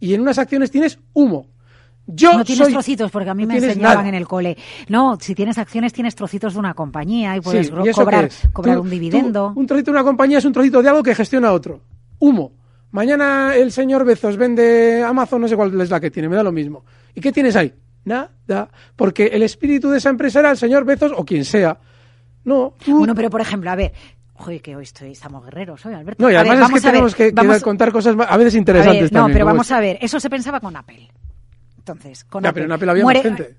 Y 0.00 0.14
en 0.14 0.20
unas 0.20 0.38
acciones 0.38 0.72
tienes 0.72 0.98
humo 1.12 1.51
no 2.06 2.44
tienes 2.44 2.68
trocitos, 2.68 3.10
porque 3.10 3.30
a 3.30 3.34
mí 3.34 3.46
me 3.46 3.56
enseñaban 3.56 4.06
en 4.06 4.14
el 4.14 4.26
cole. 4.26 4.56
No, 4.88 5.18
si 5.20 5.34
tienes 5.34 5.58
acciones 5.58 5.92
tienes 5.92 6.14
trocitos 6.14 6.54
de 6.54 6.58
una 6.58 6.74
compañía 6.74 7.36
y 7.36 7.40
puedes 7.40 7.70
cobrar, 7.70 8.30
cobrar 8.52 8.78
un 8.78 8.90
dividendo. 8.90 9.52
un 9.54 9.66
trocito 9.66 9.90
de 9.90 9.98
una 9.98 10.04
compañía 10.04 10.38
es 10.38 10.44
un 10.44 10.52
trocito 10.52 10.82
de 10.82 10.88
algo 10.88 11.02
que 11.02 11.14
gestiona 11.14 11.52
otro. 11.52 11.80
Humo. 12.18 12.52
Mañana 12.90 13.54
el 13.54 13.72
señor 13.72 14.04
Bezos 14.04 14.36
vende 14.36 15.02
Amazon, 15.02 15.40
no 15.40 15.48
sé 15.48 15.56
cuál 15.56 15.80
es 15.80 15.90
la 15.90 15.98
que 15.98 16.10
tiene, 16.10 16.28
me 16.28 16.36
da 16.36 16.42
lo 16.42 16.52
mismo. 16.52 16.84
¿Y 17.14 17.20
qué 17.20 17.32
tienes 17.32 17.56
ahí? 17.56 17.72
Nada. 18.04 18.68
Porque 18.96 19.26
el 19.26 19.42
espíritu 19.42 19.88
de 19.88 19.98
esa 19.98 20.10
empresa 20.10 20.40
era 20.40 20.50
el 20.50 20.56
señor 20.56 20.84
Bezos 20.84 21.12
o 21.16 21.24
quien 21.24 21.44
sea. 21.44 21.78
No. 22.44 22.74
Bueno, 22.86 23.14
pero 23.14 23.30
por 23.30 23.40
ejemplo, 23.40 23.70
a 23.70 23.76
ver, 23.76 23.92
Joder, 24.34 24.60
que 24.60 24.74
hoy 24.74 24.82
estoy, 24.82 25.12
estamos 25.12 25.44
guerreros 25.44 25.86
hoy, 25.86 25.94
Alberto. 25.94 26.22
No, 26.22 26.30
y 26.30 26.34
además 26.34 26.68
es 26.68 26.74
que 26.74 26.80
tenemos 26.80 27.14
que, 27.14 27.32
contar 27.62 27.92
cosas 27.92 28.16
a 28.28 28.36
veces 28.36 28.56
interesantes 28.56 29.12
No, 29.12 29.28
pero 29.28 29.44
vamos 29.44 29.70
a 29.70 29.78
ver, 29.78 29.98
eso 30.00 30.18
se 30.18 30.28
pensaba 30.28 30.58
con 30.58 30.76
Apple. 30.76 31.08
Entonces, 31.82 32.24
con 32.24 32.44
ya, 32.44 32.52
pero 32.52 32.66
en 32.66 32.72
Apple 32.72 32.90
había 32.92 33.04
más 33.04 33.22
gente. 33.22 33.56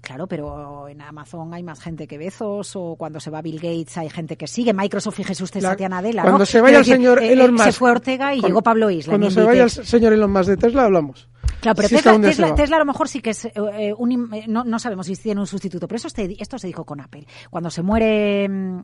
Claro, 0.00 0.26
pero 0.26 0.88
en 0.88 1.00
Amazon 1.00 1.52
hay 1.54 1.62
más 1.62 1.80
gente 1.80 2.08
que 2.08 2.18
Bezos, 2.18 2.74
o 2.74 2.96
cuando 2.96 3.20
se 3.20 3.30
va 3.30 3.42
Bill 3.42 3.56
Gates 3.56 3.96
hay 3.98 4.08
gente 4.08 4.36
que 4.36 4.46
sigue. 4.48 4.72
Microsoft, 4.72 5.16
fíjese 5.16 5.44
usted, 5.44 5.60
Satya 5.60 5.88
Nadella. 5.88 6.22
Cuando 6.22 6.46
se 6.46 6.60
vaya 6.60 6.78
el 6.78 6.84
señor 6.84 7.22
eh, 7.22 7.32
Elon 7.32 7.52
Musk. 7.52 7.64
Se 7.66 7.72
fue 7.72 7.90
Ortega 7.90 8.34
y 8.34 8.40
llegó 8.40 8.62
Pablo 8.62 8.90
Isla. 8.90 9.12
Cuando 9.12 9.30
se 9.30 9.42
vaya 9.42 9.64
el 9.64 9.70
señor 9.70 10.12
Elon 10.14 10.32
Musk 10.32 10.48
de 10.48 10.56
Tesla, 10.56 10.86
hablamos. 10.86 11.28
Claro, 11.60 11.76
pero 11.76 11.88
Tesla, 12.20 12.54
Tesla, 12.54 12.76
a 12.76 12.78
lo 12.80 12.86
mejor 12.86 13.08
sí 13.08 13.20
que 13.20 13.30
es. 13.30 13.44
Eh, 13.44 13.94
un, 13.96 14.30
no, 14.48 14.64
no, 14.64 14.78
sabemos 14.80 15.06
si 15.06 15.14
tiene 15.14 15.40
un 15.40 15.46
sustituto, 15.46 15.86
pero 15.86 15.98
eso 15.98 16.08
esto 16.16 16.58
se 16.58 16.66
dijo 16.66 16.84
con 16.84 17.00
Apple. 17.00 17.26
Cuando 17.50 17.70
se 17.70 17.82
muere. 17.82 18.48
Mm, 18.48 18.80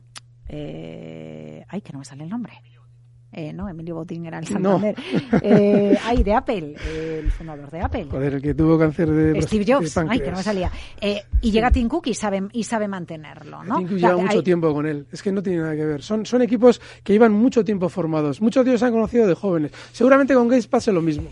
eh, 0.47 1.65
ay, 1.67 1.81
que 1.81 1.91
no 1.91 1.99
me 1.99 2.05
sale 2.05 2.23
el 2.23 2.29
nombre. 2.29 2.53
Eh, 3.31 3.53
no, 3.53 3.69
Emilio 3.69 3.95
Botín 3.95 4.25
era 4.25 4.39
el 4.39 4.47
Santander. 4.47 4.95
Eh, 5.41 5.97
ay, 6.03 6.23
de 6.23 6.33
Apple, 6.33 6.75
el 7.19 7.31
fundador 7.31 7.69
de 7.69 7.81
Apple. 7.81 8.07
Joder, 8.09 8.35
el 8.35 8.41
que 8.41 8.53
tuvo 8.53 8.77
cáncer 8.77 9.09
de 9.09 9.41
Steve 9.43 9.65
Jobs, 9.67 9.95
ay, 9.97 10.19
que 10.19 10.31
no 10.31 10.37
me 10.37 10.43
salía. 10.43 10.71
Eh, 10.99 11.21
y 11.41 11.51
llega 11.51 11.71
Tim 11.71 11.87
Cook 11.87 12.07
y 12.07 12.13
sabe, 12.13 12.43
y 12.51 12.63
sabe 12.63 12.87
mantenerlo, 12.87 13.63
¿no? 13.63 13.77
Tim 13.77 13.87
Cook 13.87 13.97
lleva 13.97 14.17
mucho 14.17 14.43
tiempo 14.43 14.73
con 14.73 14.85
él. 14.87 15.05
Es 15.11 15.21
que 15.21 15.31
no 15.31 15.43
tiene 15.43 15.59
nada 15.59 15.75
que 15.75 15.85
ver. 15.85 16.01
Son, 16.01 16.25
son 16.25 16.41
equipos 16.41 16.81
que 17.03 17.13
llevan 17.13 17.33
mucho 17.33 17.63
tiempo 17.63 17.87
formados. 17.89 18.41
Muchos 18.41 18.65
de 18.65 18.71
ellos 18.71 18.79
se 18.79 18.87
han 18.87 18.93
conocido 18.93 19.27
de 19.27 19.35
jóvenes. 19.35 19.71
Seguramente 19.91 20.33
con 20.33 20.47
Gates 20.47 20.67
pase 20.67 20.91
lo 20.91 21.01
mismo. 21.01 21.29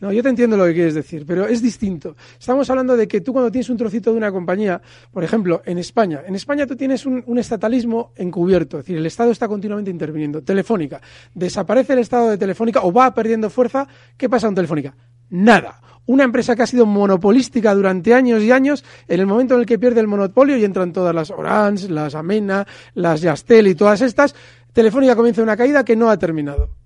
No, 0.00 0.10
yo 0.12 0.22
te 0.22 0.30
entiendo 0.30 0.56
lo 0.56 0.64
que 0.64 0.72
quieres 0.72 0.94
decir, 0.94 1.26
pero 1.26 1.46
es 1.46 1.60
distinto. 1.60 2.16
Estamos 2.38 2.68
hablando 2.70 2.96
de 2.96 3.06
que 3.06 3.20
tú 3.20 3.34
cuando 3.34 3.50
tienes 3.50 3.68
un 3.68 3.76
trocito 3.76 4.10
de 4.10 4.16
una 4.16 4.32
compañía, 4.32 4.80
por 5.12 5.22
ejemplo, 5.22 5.60
en 5.66 5.76
España, 5.76 6.22
en 6.26 6.34
España 6.34 6.66
tú 6.66 6.74
tienes 6.74 7.04
un, 7.04 7.38
estatalismo 7.38 8.12
encubierto, 8.16 8.78
es 8.78 8.84
decir, 8.84 8.96
el 8.96 9.06
Estado 9.06 9.30
está 9.30 9.46
continuamente 9.46 9.90
interviniendo. 9.90 10.42
Telefónica, 10.42 11.00
desaparece 11.34 11.92
el 11.92 11.98
Estado 11.98 12.30
de 12.30 12.38
Telefónica 12.38 12.80
o 12.82 12.92
va 12.92 13.12
perdiendo 13.12 13.50
fuerza, 13.50 13.86
¿qué 14.16 14.28
pasa 14.28 14.46
con 14.46 14.54
Telefónica? 14.54 14.94
Nada. 15.28 15.80
Una 16.06 16.24
empresa 16.24 16.56
que 16.56 16.62
ha 16.62 16.66
sido 16.66 16.86
monopolística 16.86 17.74
durante 17.74 18.14
años 18.14 18.42
y 18.42 18.50
años, 18.50 18.84
en 19.06 19.20
el 19.20 19.26
momento 19.26 19.54
en 19.54 19.60
el 19.60 19.66
que 19.66 19.78
pierde 19.78 20.00
el 20.00 20.06
monopolio 20.06 20.56
y 20.56 20.64
entran 20.64 20.92
todas 20.92 21.14
las 21.14 21.30
Orange, 21.30 21.90
las 21.90 22.14
Amena, 22.14 22.66
las 22.94 23.20
Yastel 23.20 23.68
y 23.68 23.74
todas 23.74 24.00
estas, 24.00 24.34
Telefónica 24.72 25.14
comienza 25.14 25.42
una 25.42 25.56
caída 25.56 25.84
que 25.84 25.94
no 25.94 26.10
ha 26.10 26.18
terminado. 26.18 26.79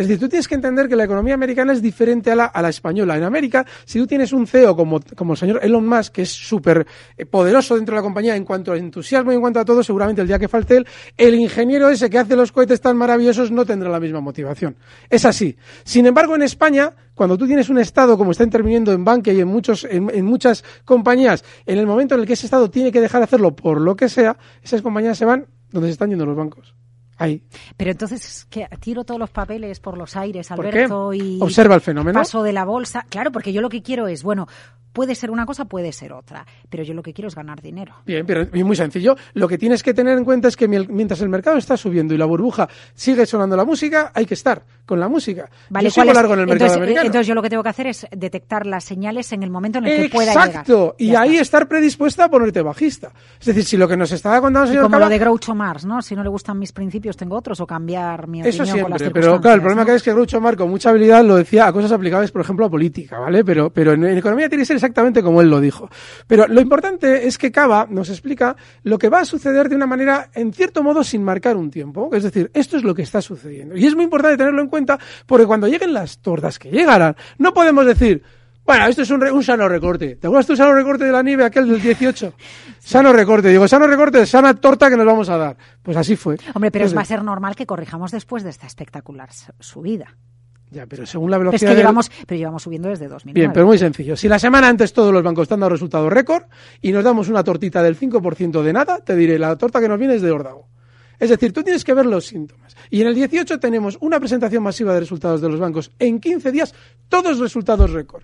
Es 0.00 0.08
decir, 0.08 0.18
tú 0.18 0.30
tienes 0.30 0.48
que 0.48 0.54
entender 0.54 0.88
que 0.88 0.96
la 0.96 1.04
economía 1.04 1.34
americana 1.34 1.74
es 1.74 1.82
diferente 1.82 2.30
a 2.30 2.34
la, 2.34 2.46
a 2.46 2.62
la 2.62 2.70
española. 2.70 3.18
En 3.18 3.22
América, 3.22 3.66
si 3.84 3.98
tú 3.98 4.06
tienes 4.06 4.32
un 4.32 4.46
CEO 4.46 4.74
como, 4.74 4.98
como 5.14 5.34
el 5.34 5.38
señor 5.38 5.60
Elon 5.62 5.86
Musk, 5.86 6.14
que 6.14 6.22
es 6.22 6.30
súper 6.30 6.86
eh, 7.18 7.26
poderoso 7.26 7.76
dentro 7.76 7.94
de 7.94 7.98
la 7.98 8.02
compañía 8.02 8.34
en 8.34 8.46
cuanto 8.46 8.72
a 8.72 8.78
entusiasmo 8.78 9.30
y 9.30 9.34
en 9.34 9.42
cuanto 9.42 9.60
a 9.60 9.64
todo, 9.66 9.82
seguramente 9.82 10.22
el 10.22 10.26
día 10.26 10.38
que 10.38 10.48
falte 10.48 10.78
él, 10.78 10.86
el 11.18 11.34
ingeniero 11.34 11.90
ese 11.90 12.08
que 12.08 12.18
hace 12.18 12.34
los 12.34 12.50
cohetes 12.50 12.80
tan 12.80 12.96
maravillosos 12.96 13.50
no 13.50 13.66
tendrá 13.66 13.90
la 13.90 14.00
misma 14.00 14.22
motivación. 14.22 14.74
Es 15.10 15.26
así. 15.26 15.54
Sin 15.84 16.06
embargo, 16.06 16.34
en 16.34 16.44
España, 16.44 16.94
cuando 17.14 17.36
tú 17.36 17.46
tienes 17.46 17.68
un 17.68 17.76
Estado 17.76 18.16
como 18.16 18.30
está 18.30 18.42
interviniendo 18.42 18.94
en 18.94 19.04
banca 19.04 19.30
y 19.32 19.40
en, 19.40 19.48
muchos, 19.48 19.84
en, 19.84 20.08
en 20.14 20.24
muchas 20.24 20.64
compañías, 20.86 21.44
en 21.66 21.76
el 21.76 21.86
momento 21.86 22.14
en 22.14 22.22
el 22.22 22.26
que 22.26 22.32
ese 22.32 22.46
Estado 22.46 22.70
tiene 22.70 22.90
que 22.90 23.02
dejar 23.02 23.20
de 23.20 23.24
hacerlo 23.24 23.54
por 23.54 23.78
lo 23.78 23.94
que 23.96 24.08
sea, 24.08 24.38
esas 24.62 24.80
compañías 24.80 25.18
se 25.18 25.26
van 25.26 25.44
donde 25.70 25.88
se 25.88 25.92
están 25.92 26.08
yendo 26.08 26.24
los 26.24 26.38
bancos. 26.38 26.79
Pero 27.76 27.90
entonces, 27.90 28.46
que 28.48 28.66
tiro 28.80 29.04
todos 29.04 29.20
los 29.20 29.30
papeles 29.30 29.80
por 29.80 29.98
los 29.98 30.16
aires, 30.16 30.50
Alberto, 30.50 31.12
y 31.12 31.38
observa 31.40 31.74
el 31.74 31.80
fenómeno. 31.80 32.18
Paso 32.18 32.42
de 32.42 32.52
la 32.52 32.64
bolsa. 32.64 33.04
Claro, 33.08 33.30
porque 33.30 33.52
yo 33.52 33.60
lo 33.60 33.68
que 33.68 33.82
quiero 33.82 34.08
es, 34.08 34.22
bueno, 34.22 34.48
Puede 34.92 35.14
ser 35.14 35.30
una 35.30 35.46
cosa, 35.46 35.66
puede 35.66 35.92
ser 35.92 36.12
otra, 36.12 36.44
pero 36.68 36.82
yo 36.82 36.94
lo 36.94 37.02
que 37.02 37.12
quiero 37.12 37.28
es 37.28 37.34
ganar 37.34 37.60
dinero. 37.60 37.94
Bien, 38.06 38.26
pero 38.26 38.46
muy 38.64 38.74
sencillo. 38.76 39.16
Lo 39.34 39.46
que 39.48 39.56
tienes 39.58 39.82
que 39.82 39.94
tener 39.94 40.18
en 40.18 40.24
cuenta 40.24 40.48
es 40.48 40.56
que 40.56 40.66
mientras 40.68 41.20
el 41.20 41.28
mercado 41.28 41.56
está 41.58 41.76
subiendo 41.76 42.12
y 42.14 42.18
la 42.18 42.24
burbuja 42.26 42.68
sigue 42.94 43.24
sonando 43.26 43.56
la 43.56 43.64
música, 43.64 44.10
hay 44.14 44.26
que 44.26 44.34
estar 44.34 44.62
con 44.84 44.98
la 44.98 45.08
música. 45.08 45.48
Vale, 45.68 45.88
yo 45.88 45.90
sigo 46.02 46.12
largo 46.12 46.34
en 46.34 46.40
el 46.40 46.46
mercado 46.46 46.64
entonces, 46.66 46.76
americano. 46.78 47.06
entonces 47.06 47.26
yo 47.28 47.34
lo 47.34 47.42
que 47.42 47.50
tengo 47.50 47.62
que 47.62 47.68
hacer 47.68 47.86
es 47.86 48.06
detectar 48.10 48.66
las 48.66 48.82
señales 48.84 49.30
en 49.32 49.42
el 49.44 49.50
momento 49.50 49.78
en 49.78 49.86
el 49.86 50.02
que 50.02 50.08
pueda 50.08 50.32
llegar. 50.32 50.48
Exacto, 50.48 50.96
y 50.98 51.08
Ya 51.12 51.20
ahí 51.20 51.30
está. 51.34 51.42
estar 51.42 51.68
predispuesta 51.68 52.24
a 52.24 52.28
ponerte 52.28 52.60
bajista. 52.62 53.12
Es 53.38 53.46
decir, 53.46 53.64
si 53.64 53.76
lo 53.76 53.86
que 53.86 53.96
nos 53.96 54.10
estaba 54.10 54.40
contando 54.40 54.68
el 54.70 54.74
Y 54.76 54.78
como 54.80 54.90
Cava- 54.90 55.04
lo 55.04 55.08
de 55.08 55.18
Groucho 55.18 55.54
Marx, 55.54 55.84
¿no? 55.86 56.02
Si 56.02 56.16
no 56.16 56.22
le 56.24 56.28
gustan 56.30 56.58
mis 56.58 56.72
principios, 56.72 57.16
tengo 57.16 57.36
otros 57.36 57.60
o 57.60 57.66
cambiar 57.66 58.26
mi 58.26 58.40
Eso 58.40 58.62
opinión 58.64 58.80
con 58.82 58.90
las 58.90 59.00
siempre, 59.00 59.20
pero 59.22 59.40
claro, 59.40 59.54
el 59.54 59.60
problema 59.60 59.84
que 59.84 59.92
hay 59.92 59.96
es 59.98 60.02
que 60.02 60.12
Groucho 60.12 60.40
Marx 60.40 60.58
con 60.58 60.68
mucha 60.70 60.90
habilidad 60.90 61.24
lo 61.24 61.36
decía 61.36 61.66
a 61.68 61.72
cosas 61.72 61.92
aplicables, 61.92 62.32
por 62.32 62.40
ejemplo, 62.42 62.66
a 62.66 62.70
política, 62.70 63.18
¿vale? 63.20 63.44
Pero, 63.44 63.70
pero 63.70 63.92
en, 63.92 64.04
en 64.04 64.18
economía 64.18 64.48
tiene 64.48 64.62
que 64.62 64.66
ser 64.66 64.79
exactamente 64.80 65.22
como 65.22 65.40
él 65.40 65.48
lo 65.50 65.60
dijo. 65.60 65.88
Pero 66.26 66.46
lo 66.48 66.60
importante 66.60 67.26
es 67.26 67.38
que 67.38 67.52
Cava 67.52 67.86
nos 67.88 68.08
explica 68.10 68.56
lo 68.82 68.98
que 68.98 69.08
va 69.08 69.20
a 69.20 69.24
suceder 69.24 69.68
de 69.68 69.76
una 69.76 69.86
manera, 69.86 70.30
en 70.34 70.52
cierto 70.52 70.82
modo, 70.82 71.04
sin 71.04 71.22
marcar 71.22 71.56
un 71.56 71.70
tiempo. 71.70 72.10
Es 72.12 72.22
decir, 72.24 72.50
esto 72.54 72.76
es 72.76 72.82
lo 72.82 72.94
que 72.94 73.02
está 73.02 73.20
sucediendo. 73.22 73.76
Y 73.76 73.86
es 73.86 73.94
muy 73.94 74.04
importante 74.04 74.36
tenerlo 74.38 74.62
en 74.62 74.68
cuenta 74.68 74.98
porque 75.26 75.46
cuando 75.46 75.68
lleguen 75.68 75.92
las 75.92 76.18
tortas 76.18 76.58
que 76.58 76.70
llegarán, 76.70 77.16
no 77.38 77.52
podemos 77.54 77.84
decir, 77.86 78.22
bueno, 78.64 78.86
esto 78.86 79.02
es 79.02 79.10
un, 79.10 79.20
re- 79.20 79.32
un 79.32 79.42
sano 79.42 79.68
recorte. 79.68 80.16
¿Te 80.16 80.26
acuerdas 80.26 80.46
tú 80.46 80.54
sano 80.54 80.74
recorte 80.74 81.04
de 81.04 81.12
la 81.12 81.22
nieve, 81.22 81.44
aquel 81.44 81.68
del 81.68 81.80
18? 81.80 82.34
Sano 82.78 83.12
recorte. 83.12 83.48
Digo, 83.48 83.66
sano 83.68 83.86
recorte, 83.86 84.24
sana 84.26 84.54
torta 84.54 84.88
que 84.88 84.96
nos 84.96 85.04
vamos 85.06 85.28
a 85.28 85.36
dar. 85.36 85.56
Pues 85.82 85.96
así 85.96 86.16
fue. 86.16 86.36
Hombre, 86.54 86.70
pero 86.70 86.84
Entonces, 86.84 86.96
va 86.96 87.02
a 87.02 87.04
ser 87.04 87.22
normal 87.22 87.54
que 87.56 87.66
corrijamos 87.66 88.10
después 88.10 88.42
de 88.42 88.50
esta 88.50 88.66
espectacular 88.66 89.32
su- 89.32 89.52
subida. 89.60 90.16
Ya, 90.70 90.86
pero 90.86 91.04
según 91.04 91.30
la 91.30 91.36
Pero 91.38 91.50
es 91.50 91.52
velocidad 91.52 91.70
que 91.70 91.74
del- 91.74 91.82
llevamos, 91.82 92.10
pero 92.26 92.38
llevamos 92.38 92.62
subiendo 92.62 92.88
desde 92.88 93.08
2009. 93.08 93.34
Bien, 93.40 93.52
pero 93.52 93.66
muy 93.66 93.76
sencillo. 93.78 94.16
Si 94.16 94.28
la 94.28 94.38
semana 94.38 94.68
antes 94.68 94.92
todos 94.92 95.12
los 95.12 95.22
bancos 95.22 95.42
están 95.42 95.58
dando 95.60 95.70
resultados 95.74 96.12
récord 96.12 96.44
y 96.80 96.92
nos 96.92 97.02
damos 97.02 97.28
una 97.28 97.42
tortita 97.42 97.82
del 97.82 97.96
5% 97.98 98.62
de 98.62 98.72
nada, 98.72 98.98
te 99.00 99.16
diré, 99.16 99.38
la 99.38 99.56
torta 99.56 99.80
que 99.80 99.88
nos 99.88 99.98
viene 99.98 100.14
es 100.14 100.22
de 100.22 100.30
órdago. 100.30 100.68
Es 101.18 101.28
decir, 101.28 101.52
tú 101.52 101.62
tienes 101.62 101.84
que 101.84 101.92
ver 101.92 102.06
los 102.06 102.24
síntomas. 102.26 102.74
Y 102.88 103.02
en 103.02 103.08
el 103.08 103.14
18 103.14 103.58
tenemos 103.60 103.98
una 104.00 104.18
presentación 104.18 104.62
masiva 104.62 104.94
de 104.94 105.00
resultados 105.00 105.40
de 105.40 105.48
los 105.50 105.60
bancos. 105.60 105.90
En 105.98 106.18
15 106.20 106.50
días, 106.52 106.74
todos 107.08 107.38
resultados 107.38 107.90
récord. 107.90 108.22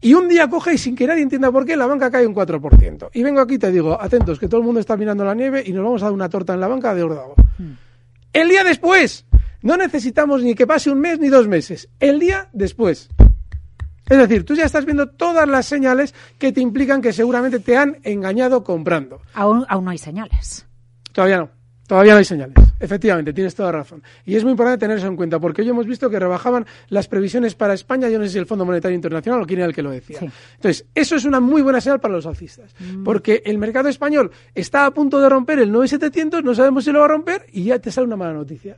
Y 0.00 0.12
un 0.12 0.28
día 0.28 0.50
coge 0.50 0.74
y 0.74 0.78
sin 0.78 0.94
que 0.94 1.06
nadie 1.06 1.22
entienda 1.22 1.50
por 1.50 1.64
qué, 1.64 1.76
la 1.76 1.86
banca 1.86 2.10
cae 2.10 2.26
un 2.26 2.34
4%. 2.34 3.08
Y 3.14 3.22
vengo 3.22 3.40
aquí 3.40 3.54
y 3.54 3.58
te 3.58 3.70
digo, 3.70 3.98
atentos, 3.98 4.38
que 4.38 4.48
todo 4.48 4.60
el 4.60 4.66
mundo 4.66 4.80
está 4.80 4.96
mirando 4.96 5.24
la 5.24 5.34
nieve 5.34 5.62
y 5.64 5.72
nos 5.72 5.84
vamos 5.84 6.02
a 6.02 6.06
dar 6.06 6.12
una 6.12 6.28
torta 6.28 6.52
en 6.52 6.60
la 6.60 6.68
banca 6.68 6.92
de 6.94 7.02
órdago. 7.04 7.34
El 8.32 8.48
día 8.48 8.64
después. 8.64 9.24
No 9.64 9.78
necesitamos 9.78 10.42
ni 10.42 10.54
que 10.54 10.66
pase 10.66 10.90
un 10.90 11.00
mes 11.00 11.18
ni 11.18 11.28
dos 11.28 11.48
meses. 11.48 11.88
El 11.98 12.20
día 12.20 12.50
después. 12.52 13.08
Es 14.10 14.18
decir, 14.18 14.44
tú 14.44 14.54
ya 14.54 14.66
estás 14.66 14.84
viendo 14.84 15.08
todas 15.08 15.48
las 15.48 15.64
señales 15.64 16.14
que 16.38 16.52
te 16.52 16.60
implican 16.60 17.00
que 17.00 17.14
seguramente 17.14 17.60
te 17.60 17.74
han 17.78 17.96
engañado 18.02 18.62
comprando. 18.62 19.22
Aún, 19.32 19.64
aún 19.70 19.86
no 19.86 19.90
hay 19.90 19.96
señales. 19.96 20.66
Todavía 21.12 21.38
no. 21.38 21.48
Todavía 21.86 22.12
no 22.12 22.18
hay 22.18 22.26
señales. 22.26 22.54
Efectivamente, 22.78 23.32
tienes 23.32 23.54
toda 23.54 23.72
razón. 23.72 24.02
Y 24.26 24.36
es 24.36 24.44
muy 24.44 24.50
importante 24.50 24.80
tener 24.80 24.98
eso 24.98 25.06
en 25.06 25.16
cuenta, 25.16 25.40
porque 25.40 25.62
hoy 25.62 25.70
hemos 25.70 25.86
visto 25.86 26.10
que 26.10 26.18
rebajaban 26.18 26.66
las 26.90 27.08
previsiones 27.08 27.54
para 27.54 27.72
España. 27.72 28.10
Yo 28.10 28.18
no 28.18 28.26
sé 28.26 28.32
si 28.32 28.38
el 28.38 28.44
Fondo 28.44 28.66
Monetario 28.66 28.94
Internacional 28.94 29.40
o 29.40 29.46
quién 29.46 29.60
era 29.60 29.68
el 29.68 29.74
que 29.74 29.82
lo 29.82 29.92
decía. 29.92 30.20
Sí. 30.20 30.28
Entonces, 30.56 30.84
eso 30.94 31.16
es 31.16 31.24
una 31.24 31.40
muy 31.40 31.62
buena 31.62 31.80
señal 31.80 32.00
para 32.00 32.12
los 32.12 32.26
alcistas, 32.26 32.74
porque 33.02 33.42
el 33.46 33.56
mercado 33.56 33.88
español 33.88 34.30
está 34.54 34.84
a 34.84 34.90
punto 34.90 35.20
de 35.22 35.28
romper 35.30 35.58
el 35.60 35.72
9700, 35.72 36.44
no 36.44 36.54
sabemos 36.54 36.84
si 36.84 36.92
lo 36.92 36.98
va 36.98 37.06
a 37.06 37.08
romper 37.08 37.46
y 37.50 37.64
ya 37.64 37.78
te 37.78 37.90
sale 37.90 38.06
una 38.06 38.16
mala 38.16 38.34
noticia. 38.34 38.76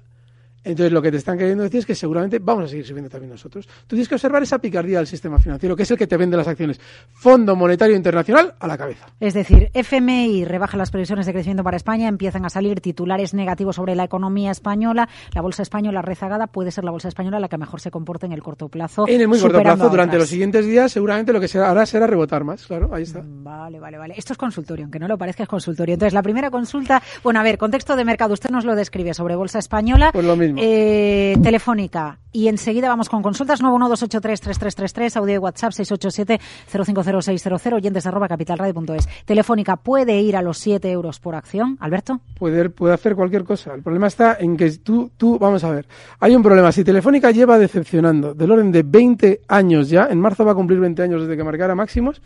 Entonces, 0.66 0.92
lo 0.92 1.00
que 1.00 1.12
te 1.12 1.16
están 1.16 1.38
queriendo 1.38 1.62
decir 1.62 1.78
es 1.78 1.87
que 1.87 1.94
seguramente 1.94 2.40
vamos 2.40 2.64
a 2.64 2.68
seguir 2.68 2.85
subiendo 2.85 3.08
también 3.08 3.30
nosotros. 3.30 3.66
Tú 3.87 3.94
tienes 3.94 4.08
que 4.08 4.16
observar 4.16 4.42
esa 4.42 4.58
picardía 4.58 4.99
del 4.99 5.06
sistema 5.06 5.38
financiero, 5.38 5.76
que 5.76 5.85
es 5.85 5.90
el 5.92 5.96
que 5.96 6.08
te 6.08 6.16
vende 6.16 6.37
las 6.37 6.49
acciones. 6.49 6.80
Fondo 7.12 7.54
Monetario 7.54 7.94
Internacional 7.94 8.54
a 8.58 8.66
la 8.66 8.76
cabeza. 8.76 9.06
Es 9.20 9.32
decir, 9.32 9.70
FMI 9.73 10.44
rebaja 10.44 10.76
las 10.76 10.90
previsiones 10.90 11.25
de 11.25 11.32
crecimiento 11.32 11.62
para 11.62 11.76
España, 11.76 12.08
empiezan 12.08 12.44
a 12.44 12.50
salir 12.50 12.80
titulares 12.80 13.32
negativos 13.32 13.76
sobre 13.76 13.94
la 13.94 14.02
economía 14.02 14.50
española. 14.50 15.08
La 15.32 15.40
bolsa 15.40 15.62
española 15.62 16.02
rezagada 16.02 16.49
puede 16.49 16.73
ser 16.73 16.82
la 16.82 16.90
bolsa 16.90 17.08
española 17.08 17.38
la 17.38 17.49
que 17.49 17.58
mejor 17.58 17.80
se 17.80 17.92
comporte 17.92 18.26
en 18.26 18.32
el 18.32 18.42
corto 18.42 18.68
plazo. 18.68 19.06
En 19.06 19.20
el 19.20 19.28
muy 19.28 19.38
corto 19.38 19.62
plazo, 19.62 19.88
durante 19.88 20.18
los 20.18 20.28
siguientes 20.28 20.66
días, 20.66 20.90
seguramente 20.90 21.32
lo 21.32 21.40
que 21.40 21.46
se 21.46 21.61
hará 21.61 21.87
será 21.87 22.08
rebotar 22.08 22.42
más. 22.42 22.66
Claro, 22.66 22.92
ahí 22.92 23.04
está. 23.04 23.23
Vale, 23.25 23.78
vale, 23.78 23.99
vale. 23.99 24.14
Esto 24.16 24.32
es 24.32 24.38
consultorio, 24.38 24.85
aunque 24.85 24.99
no 24.99 25.06
lo 25.06 25.16
parezca, 25.16 25.44
es 25.44 25.49
consultorio. 25.49 25.94
Entonces, 25.94 26.12
la 26.12 26.23
primera 26.23 26.50
consulta, 26.50 27.00
bueno, 27.23 27.38
a 27.38 27.42
ver, 27.44 27.56
contexto 27.56 27.94
de 27.94 28.04
mercado, 28.04 28.35
usted 28.35 28.50
nos 28.50 28.64
lo 28.64 28.75
describe 28.75 29.14
sobre 29.14 29.37
bolsa 29.37 29.61
española. 29.61 30.11
Pues 30.12 30.25
lo 30.25 30.35
mismo. 30.35 30.55
Eh, 30.56 31.36
telefónica. 31.42 32.18
Y 32.32 32.48
enseguida 32.48 32.88
vamos 32.88 33.08
con 33.08 33.22
consultas. 33.22 33.62
912833333, 33.62 35.16
audio 35.16 35.34
y 35.34 35.38
WhatsApp 35.38 35.72
687-050600, 35.72 37.72
oyentes 37.72 38.06
arroba 38.06 38.28
capitalradio.es. 38.28 39.08
Telefónica 39.25 39.76
puede 39.76 40.20
ir 40.20 40.36
a 40.36 40.42
los 40.42 40.58
7 40.58 40.90
euros 40.90 41.18
por 41.18 41.34
acción, 41.34 41.78
Alberto. 41.80 42.20
Puede, 42.38 42.68
puede 42.68 42.94
hacer 42.94 43.16
cualquier 43.16 43.44
cosa. 43.44 43.75
El 43.75 43.82
problema 43.82 44.08
está 44.08 44.36
en 44.38 44.56
que 44.56 44.70
tú, 44.72 45.10
tú, 45.16 45.38
vamos 45.38 45.64
a 45.64 45.70
ver, 45.70 45.86
hay 46.20 46.36
un 46.36 46.42
problema. 46.42 46.72
Si 46.72 46.84
Telefónica 46.84 47.30
lleva 47.30 47.58
decepcionando 47.58 48.34
del 48.34 48.50
orden 48.50 48.70
de 48.70 48.82
20 48.82 49.40
años 49.48 49.88
ya, 49.88 50.08
en 50.10 50.20
marzo 50.20 50.44
va 50.44 50.52
a 50.52 50.56
cumplir 50.56 50.80
20 50.80 51.02
años 51.02 51.22
desde 51.22 51.36
que 51.36 51.44
marcara 51.44 51.75
máximos, 51.75 52.20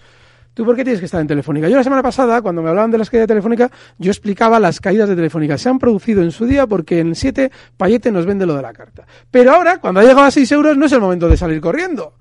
¿tú 0.54 0.64
por 0.64 0.76
qué 0.76 0.84
tienes 0.84 1.00
que 1.00 1.06
estar 1.06 1.20
en 1.20 1.26
Telefónica? 1.26 1.68
Yo 1.68 1.76
la 1.76 1.84
semana 1.84 2.02
pasada, 2.02 2.42
cuando 2.42 2.62
me 2.62 2.68
hablaban 2.68 2.90
de 2.90 2.98
las 2.98 3.10
caídas 3.10 3.24
de 3.28 3.34
Telefónica, 3.34 3.70
yo 3.98 4.10
explicaba 4.10 4.60
las 4.60 4.80
caídas 4.80 5.08
de 5.08 5.16
Telefónica. 5.16 5.58
Se 5.58 5.68
han 5.68 5.78
producido 5.78 6.22
en 6.22 6.30
su 6.30 6.46
día 6.46 6.66
porque 6.66 7.00
en 7.00 7.14
7 7.14 7.50
Payete 7.76 8.12
nos 8.12 8.26
vende 8.26 8.46
lo 8.46 8.56
de 8.56 8.62
la 8.62 8.72
carta. 8.72 9.06
Pero 9.30 9.52
ahora, 9.52 9.78
cuando 9.78 10.00
ha 10.00 10.02
llegado 10.02 10.22
a 10.22 10.30
6 10.30 10.50
euros, 10.52 10.76
no 10.76 10.86
es 10.86 10.92
el 10.92 11.00
momento 11.00 11.28
de 11.28 11.36
salir 11.36 11.60
corriendo. 11.60 12.14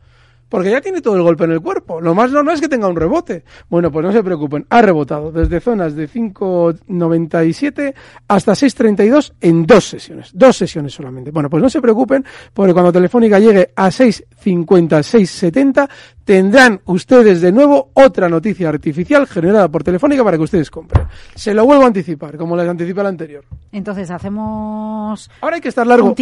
Porque 0.49 0.71
ya 0.71 0.81
tiene 0.81 1.01
todo 1.01 1.15
el 1.15 1.21
golpe 1.21 1.43
en 1.43 1.51
el 1.51 1.61
cuerpo. 1.61 2.01
Lo 2.01 2.15
más 2.15 2.31
normal 2.31 2.55
es 2.55 2.61
que 2.61 2.67
tenga 2.67 2.87
un 2.87 2.95
rebote. 2.95 3.43
Bueno, 3.69 3.91
pues 3.91 4.03
no 4.03 4.11
se 4.11 4.23
preocupen. 4.23 4.65
Ha 4.69 4.81
rebotado 4.81 5.31
desde 5.31 5.59
zonas 5.59 5.95
de 5.95 6.09
5,97 6.09 7.93
hasta 8.27 8.53
6,32 8.53 9.33
en 9.41 9.67
dos 9.67 9.85
sesiones. 9.85 10.31
Dos 10.33 10.57
sesiones 10.57 10.93
solamente. 10.93 11.29
Bueno, 11.29 11.51
pues 11.51 11.61
no 11.61 11.69
se 11.69 11.79
preocupen 11.79 12.25
porque 12.51 12.73
cuando 12.73 12.91
Telefónica 12.91 13.37
llegue 13.37 13.71
a 13.75 13.89
6,50, 13.89 14.65
6,70 14.87 15.87
tendrán 16.29 16.79
ustedes 16.85 17.41
de 17.41 17.51
nuevo 17.51 17.89
otra 17.95 18.29
noticia 18.29 18.69
artificial 18.69 19.25
generada 19.25 19.67
por 19.67 19.83
Telefónica 19.83 20.23
para 20.23 20.37
que 20.37 20.43
ustedes 20.43 20.69
compren. 20.69 21.07
Se 21.33 21.55
lo 21.55 21.65
vuelvo 21.65 21.85
a 21.85 21.87
anticipar, 21.87 22.37
como 22.37 22.55
les 22.55 22.69
anticipé 22.69 23.01
la 23.01 23.09
anterior. 23.09 23.45
Entonces, 23.71 24.11
hacemos 24.11 25.27
Ahora 25.41 25.55
hay 25.55 25.61
que 25.63 25.69
estar 25.69 25.87
largo. 25.87 26.05
un 26.05 26.15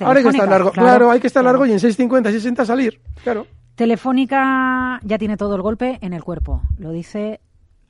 Ahora 0.00 0.18
hay 0.18 0.24
que 0.24 0.30
estar 0.30 0.48
largo. 0.48 0.70
Claro, 0.70 1.10
hay 1.10 1.20
que 1.20 1.26
estar 1.26 1.42
claro. 1.42 1.58
largo 1.58 1.66
y 1.66 1.72
en 1.72 1.78
6,50, 1.78 2.32
6,60 2.32 2.64
salir. 2.64 3.02
Claro. 3.22 3.46
Telefónica 3.74 4.98
ya 5.04 5.18
tiene 5.18 5.36
todo 5.36 5.56
el 5.56 5.60
golpe 5.60 5.98
en 6.00 6.14
el 6.14 6.24
cuerpo, 6.24 6.62
lo 6.78 6.90
dice 6.90 7.40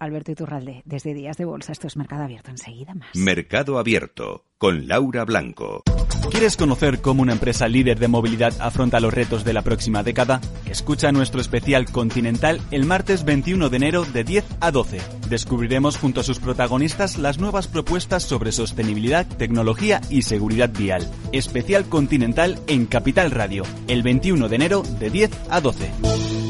Alberto 0.01 0.33
Iturralde, 0.33 0.83
desde 0.85 1.15
Días 1.15 1.37
de 1.37 1.45
Bolsa. 1.45 1.73
Esto 1.73 1.87
es 1.87 1.97
Mercado 1.97 2.25
Abierto, 2.25 2.51
enseguida 2.51 2.95
más. 2.95 3.15
Mercado 3.15 3.79
Abierto 3.79 4.47
con 4.61 4.89
Laura 4.89 5.25
Blanco. 5.25 5.83
¿Quieres 6.31 6.59
conocer 6.59 7.01
cómo 7.01 7.23
una 7.23 7.33
empresa 7.33 7.67
líder 7.67 7.99
de 7.99 8.09
movilidad 8.09 8.53
afronta 8.61 9.01
los 9.01 9.13
retos 9.13 9.43
de 9.43 9.55
la 9.55 9.63
próxima 9.63 10.03
década? 10.03 10.43
Escucha 10.67 11.13
nuestro 11.13 11.41
especial 11.41 11.91
Continental 11.91 12.61
el 12.71 12.85
martes 12.85 13.25
21 13.25 13.71
de 13.71 13.77
enero 13.77 14.05
de 14.05 14.23
10 14.23 14.45
a 14.61 14.71
12. 14.71 15.01
Descubriremos 15.31 15.97
junto 15.97 16.21
a 16.21 16.25
sus 16.25 16.41
protagonistas 16.41 17.17
las 17.17 17.39
nuevas 17.39 17.69
propuestas 17.69 18.23
sobre 18.23 18.53
sostenibilidad, 18.53 19.27
tecnología 19.27 20.03
y 20.11 20.23
seguridad 20.23 20.71
vial. 20.71 21.11
Especial 21.33 21.87
Continental 21.87 22.59
en 22.67 22.85
Capital 22.85 23.31
Radio, 23.31 23.63
el 23.89 24.03
21 24.03 24.49
de 24.51 24.57
enero 24.57 24.83
de 24.99 25.09
10 25.09 25.31
a 25.49 25.61
12. 25.63 26.50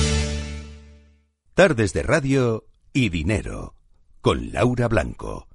Tardes 1.53 1.91
de 1.91 2.01
Radio 2.01 2.63
y 2.93 3.09
Dinero 3.09 3.75
con 4.21 4.53
Laura 4.53 4.87
Blanco. 4.87 5.47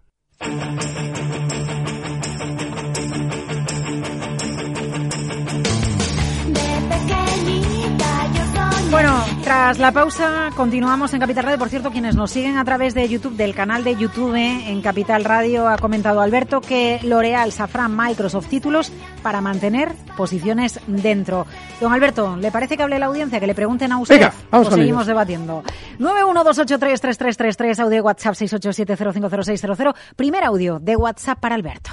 Bueno, 8.91 9.26
tras 9.47 9.79
la 9.79 9.93
pausa, 9.93 10.51
continuamos 10.57 11.15
en 11.15 11.21
Capital 11.21 11.45
Radio. 11.45 11.59
Por 11.61 11.69
cierto, 11.69 11.93
quienes 11.93 12.17
nos 12.17 12.33
siguen 12.33 12.59
a 12.59 12.65
través 12.65 12.95
de 12.95 13.09
YouTube, 13.09 13.37
del 13.37 13.55
canal 13.55 13.85
de 13.85 13.95
YouTube 13.95 14.35
en 14.35 14.83
Capital 14.83 15.23
Radio, 15.23 15.69
ha 15.69 15.79
comentado 15.79 16.21
Alberto 16.21 16.61
que 16.61 16.99
L'Oreal, 17.05 17.53
Safran, 17.53 17.97
Microsoft 17.97 18.49
títulos 18.49 18.91
para 19.23 19.41
mantener 19.41 19.93
posiciones 20.17 20.81
dentro. 20.89 21.47
Don 21.81 21.93
Alberto, 21.93 22.37
¿le 22.37 22.51
parece 22.51 22.77
que 22.77 22.83
hable 22.83 22.99
la 22.99 23.07
audiencia? 23.07 23.39
Que 23.39 23.47
le 23.47 23.55
pregunten 23.55 23.93
a 23.93 23.99
usted. 23.99 24.17
Venga, 24.17 24.35
vamos 24.51 24.67
o 24.67 24.71
seguimos 24.73 25.03
ellos. 25.03 25.07
debatiendo. 25.07 25.63
912833333, 26.01 27.79
audio 27.79 27.91
de 27.91 28.01
WhatsApp 28.01 28.35
687050600. 28.35 29.95
Primer 30.17 30.43
audio 30.43 30.81
de 30.81 30.97
WhatsApp 30.97 31.39
para 31.39 31.55
Alberto. 31.55 31.93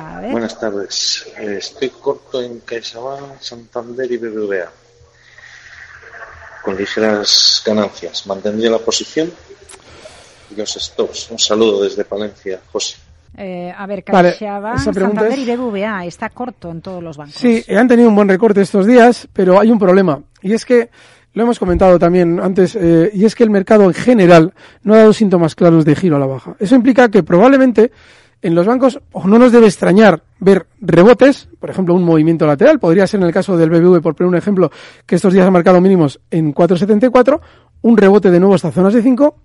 A 0.00 0.20
ver. 0.20 0.30
Buenas 0.30 0.58
tardes. 0.60 1.26
Estoy 1.36 1.90
corto 1.90 2.40
en 2.40 2.60
CaixaBank, 2.60 3.40
Santander 3.40 4.10
y 4.12 4.16
BBVA. 4.16 4.70
Con 6.62 6.76
ligeras 6.76 7.62
ganancias. 7.66 8.26
Mantendría 8.26 8.70
la 8.70 8.78
posición 8.78 9.30
y 10.50 10.54
los 10.54 10.70
stops. 10.74 11.30
Un 11.32 11.38
saludo 11.38 11.82
desde 11.82 12.04
Palencia, 12.04 12.60
José. 12.70 12.96
Eh, 13.36 13.72
a 13.76 13.86
ver, 13.86 14.04
Vale, 14.10 14.30
CaixaBank, 14.30 14.92
pregunta 14.92 15.20
Santander 15.22 15.32
es- 15.32 15.38
y 15.48 15.56
BBVA 15.56 16.04
está 16.06 16.30
corto 16.30 16.70
en 16.70 16.80
todos 16.80 17.02
los 17.02 17.16
bancos. 17.16 17.34
Sí, 17.34 17.64
eh, 17.66 17.76
han 17.76 17.88
tenido 17.88 18.08
un 18.08 18.14
buen 18.14 18.28
recorte 18.28 18.60
estos 18.60 18.86
días, 18.86 19.26
pero 19.32 19.58
hay 19.58 19.70
un 19.70 19.78
problema. 19.80 20.20
Y 20.42 20.52
es 20.52 20.64
que, 20.64 20.90
lo 21.34 21.42
hemos 21.42 21.58
comentado 21.58 21.98
también 21.98 22.38
antes, 22.40 22.76
eh, 22.76 23.10
y 23.12 23.24
es 23.24 23.34
que 23.34 23.42
el 23.44 23.50
mercado 23.50 23.84
en 23.84 23.94
general 23.94 24.54
no 24.82 24.94
ha 24.94 24.98
dado 24.98 25.12
síntomas 25.12 25.54
claros 25.56 25.84
de 25.84 25.94
giro 25.96 26.16
a 26.16 26.18
la 26.20 26.26
baja. 26.26 26.54
Eso 26.60 26.74
implica 26.76 27.08
que 27.08 27.22
probablemente 27.24 27.90
en 28.40 28.54
los 28.54 28.66
bancos 28.66 29.00
no 29.24 29.38
nos 29.38 29.52
debe 29.52 29.66
extrañar 29.66 30.22
ver 30.38 30.66
rebotes, 30.80 31.48
por 31.58 31.70
ejemplo, 31.70 31.94
un 31.94 32.04
movimiento 32.04 32.46
lateral, 32.46 32.78
podría 32.78 33.06
ser 33.06 33.20
en 33.20 33.26
el 33.26 33.32
caso 33.32 33.56
del 33.56 33.70
BBV, 33.70 34.00
por 34.00 34.14
poner 34.14 34.28
un 34.28 34.36
ejemplo, 34.36 34.70
que 35.06 35.16
estos 35.16 35.32
días 35.32 35.46
ha 35.46 35.50
marcado 35.50 35.80
mínimos 35.80 36.20
en 36.30 36.54
4,74, 36.54 37.40
un 37.82 37.96
rebote 37.96 38.30
de 38.30 38.38
nuevo 38.38 38.54
hasta 38.54 38.70
zonas 38.70 38.94
de 38.94 39.02
5 39.02 39.36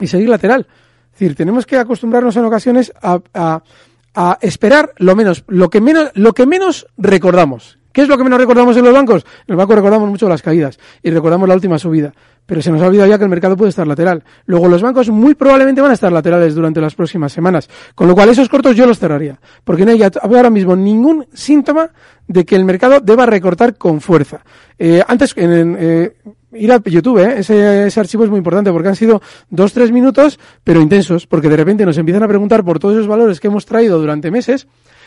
y 0.00 0.06
seguir 0.06 0.28
lateral. 0.28 0.66
Es 1.06 1.18
decir, 1.18 1.36
tenemos 1.36 1.66
que 1.66 1.76
acostumbrarnos 1.78 2.36
en 2.36 2.44
ocasiones 2.44 2.92
a 3.02 4.38
esperar 4.40 4.92
lo 4.98 5.16
menos, 5.16 5.44
lo 5.48 5.68
que 5.70 5.80
menos, 5.80 6.10
lo 6.14 6.32
que 6.32 6.46
menos 6.46 6.86
recordamos. 6.96 7.78
¿Qué 7.92 8.02
es 8.02 8.08
lo 8.08 8.16
que 8.16 8.22
menos 8.22 8.38
recordamos 8.38 8.76
en 8.76 8.84
los 8.84 8.94
bancos? 8.94 9.26
En 9.46 9.54
el 9.54 9.56
banco 9.56 9.74
recordamos 9.74 10.08
mucho 10.08 10.28
las 10.28 10.42
caídas 10.42 10.78
y 11.02 11.10
recordamos 11.10 11.48
la 11.48 11.54
última 11.54 11.78
subida. 11.78 12.12
Pero 12.48 12.62
se 12.62 12.70
nos 12.70 12.80
ha 12.80 12.86
olvidado 12.86 13.10
ya 13.10 13.18
que 13.18 13.24
el 13.24 13.30
mercado 13.30 13.58
puede 13.58 13.68
estar 13.68 13.86
lateral. 13.86 14.24
Luego 14.46 14.68
los 14.68 14.80
bancos 14.80 15.10
muy 15.10 15.34
probablemente 15.34 15.82
van 15.82 15.90
a 15.90 15.94
estar 15.94 16.10
laterales 16.10 16.54
durante 16.54 16.80
las 16.80 16.94
próximas 16.94 17.30
semanas. 17.30 17.68
Con 17.94 18.08
lo 18.08 18.14
cual 18.14 18.30
esos 18.30 18.48
cortos 18.48 18.74
yo 18.74 18.86
los 18.86 18.98
cerraría. 18.98 19.38
Porque 19.64 19.84
no 19.84 19.90
hay 19.90 20.00
ahora 20.02 20.48
mismo 20.48 20.74
ningún 20.74 21.26
síntoma 21.34 21.90
de 22.26 22.46
que 22.46 22.56
el 22.56 22.64
mercado 22.64 23.00
deba 23.00 23.26
recortar 23.26 23.76
con 23.76 24.00
fuerza. 24.00 24.40
Eh, 24.78 25.02
antes, 25.06 25.34
en, 25.36 25.76
eh, 25.78 26.12
ir 26.52 26.72
a 26.72 26.80
YouTube, 26.82 27.18
¿eh? 27.18 27.40
ese, 27.40 27.88
ese 27.88 28.00
archivo 28.00 28.24
es 28.24 28.30
muy 28.30 28.38
importante 28.38 28.72
porque 28.72 28.88
han 28.88 28.96
sido 28.96 29.20
dos, 29.50 29.74
tres 29.74 29.92
minutos, 29.92 30.40
pero 30.64 30.80
intensos, 30.80 31.26
porque 31.26 31.50
de 31.50 31.56
repente 31.58 31.84
nos 31.84 31.98
empiezan 31.98 32.22
a 32.22 32.28
preguntar 32.28 32.64
por 32.64 32.78
todos 32.78 32.94
esos 32.94 33.06
valores 33.06 33.40
que 33.40 33.48
hemos 33.48 33.66
traído 33.66 33.98
durante 33.98 34.30
meses, 34.30 34.66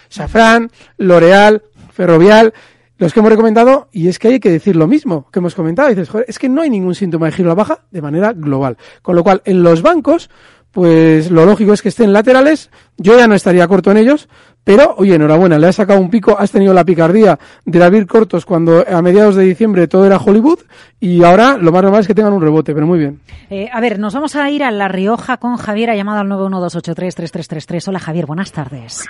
Safran, 0.10 0.69
L'Oreal, 0.98 1.63
Ferrovial, 1.91 2.53
los 3.01 3.13
que 3.13 3.20
hemos 3.20 3.31
recomendado, 3.31 3.88
y 3.91 4.10
es 4.10 4.20
que 4.20 4.27
hay 4.27 4.39
que 4.39 4.51
decir 4.51 4.75
lo 4.75 4.86
mismo 4.86 5.27
que 5.31 5.39
hemos 5.39 5.55
comentado, 5.55 5.89
dices, 5.89 6.08
joder, 6.08 6.27
es 6.29 6.38
que 6.38 6.48
no 6.48 6.62
hay 6.62 6.70
ningún 6.70 6.93
síntoma 6.93 7.25
de 7.25 7.31
giro 7.31 7.50
a 7.50 7.53
la 7.53 7.55
baja 7.55 7.79
de 7.89 8.00
manera 8.00 8.31
global. 8.31 8.77
Con 9.01 9.15
lo 9.15 9.24
cual, 9.24 9.41
en 9.43 9.63
los 9.63 9.81
bancos, 9.81 10.29
pues 10.70 11.31
lo 11.31 11.43
lógico 11.48 11.74
es 11.74 11.81
que 11.81 11.89
estén 11.89 12.13
laterales, 12.13 12.70
yo 12.98 13.17
ya 13.17 13.27
no 13.27 13.34
estaría 13.34 13.67
corto 13.67 13.89
en 13.89 13.98
ellos, 13.98 14.29
pero, 14.63 14.93
oye, 15.00 15.15
enhorabuena, 15.15 15.58
le 15.58 15.65
has 15.65 15.77
sacado 15.77 16.00
un 16.00 16.12
pico, 16.12 16.36
has 16.38 16.51
tenido 16.51 16.75
la 16.75 16.86
picardía 16.86 17.39
de 17.65 17.84
abrir 17.84 18.05
cortos 18.05 18.46
cuando 18.46 18.86
a 18.88 19.01
mediados 19.01 19.36
de 19.36 19.46
diciembre 19.46 19.88
todo 19.88 20.05
era 20.05 20.17
Hollywood, 20.17 20.60
y 21.00 21.24
ahora 21.24 21.58
lo 21.58 21.72
más 21.72 21.81
normal 21.81 22.01
es 22.01 22.08
que 22.08 22.13
tengan 22.13 22.34
un 22.34 22.41
rebote, 22.43 22.72
pero 22.75 22.86
muy 22.86 23.00
bien. 23.00 23.20
Eh, 23.50 23.67
a 23.74 23.81
ver, 23.81 23.98
nos 23.98 24.13
vamos 24.13 24.36
a 24.36 24.48
ir 24.51 24.63
a 24.63 24.70
La 24.70 24.88
Rioja 24.88 25.38
con 25.38 25.58
Javier, 25.58 25.89
ha 25.89 25.96
llamado 25.96 26.20
al 26.20 26.27
912833333. 26.27 27.88
Hola 27.88 28.00
Javier, 28.00 28.27
buenas 28.27 28.51
tardes. 28.51 29.10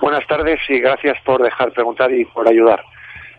Buenas 0.00 0.24
tardes 0.28 0.60
y 0.68 0.78
gracias 0.78 1.16
por 1.24 1.42
dejar 1.42 1.72
preguntar 1.72 2.12
y 2.12 2.24
por 2.26 2.48
ayudar. 2.48 2.80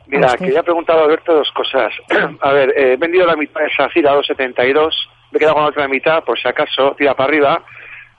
Mira, 0.07 0.35
quería 0.37 0.63
preguntar 0.63 0.97
a 0.97 1.03
Alberto 1.03 1.33
dos 1.33 1.51
cosas. 1.51 1.91
a 2.41 2.51
ver, 2.51 2.69
eh, 2.77 2.93
he 2.93 2.97
vendido 2.97 3.25
la 3.25 3.35
mitad 3.35 3.61
de 3.61 3.69
Sacir 3.75 4.07
a 4.07 4.15
2,72, 4.15 4.91
me 5.31 5.37
he 5.37 5.39
quedado 5.39 5.55
con 5.55 5.63
la 5.63 5.69
otra 5.69 5.87
mitad, 5.87 6.23
por 6.23 6.39
si 6.39 6.47
acaso, 6.47 6.95
tira 6.97 7.15
para 7.15 7.29
arriba. 7.29 7.63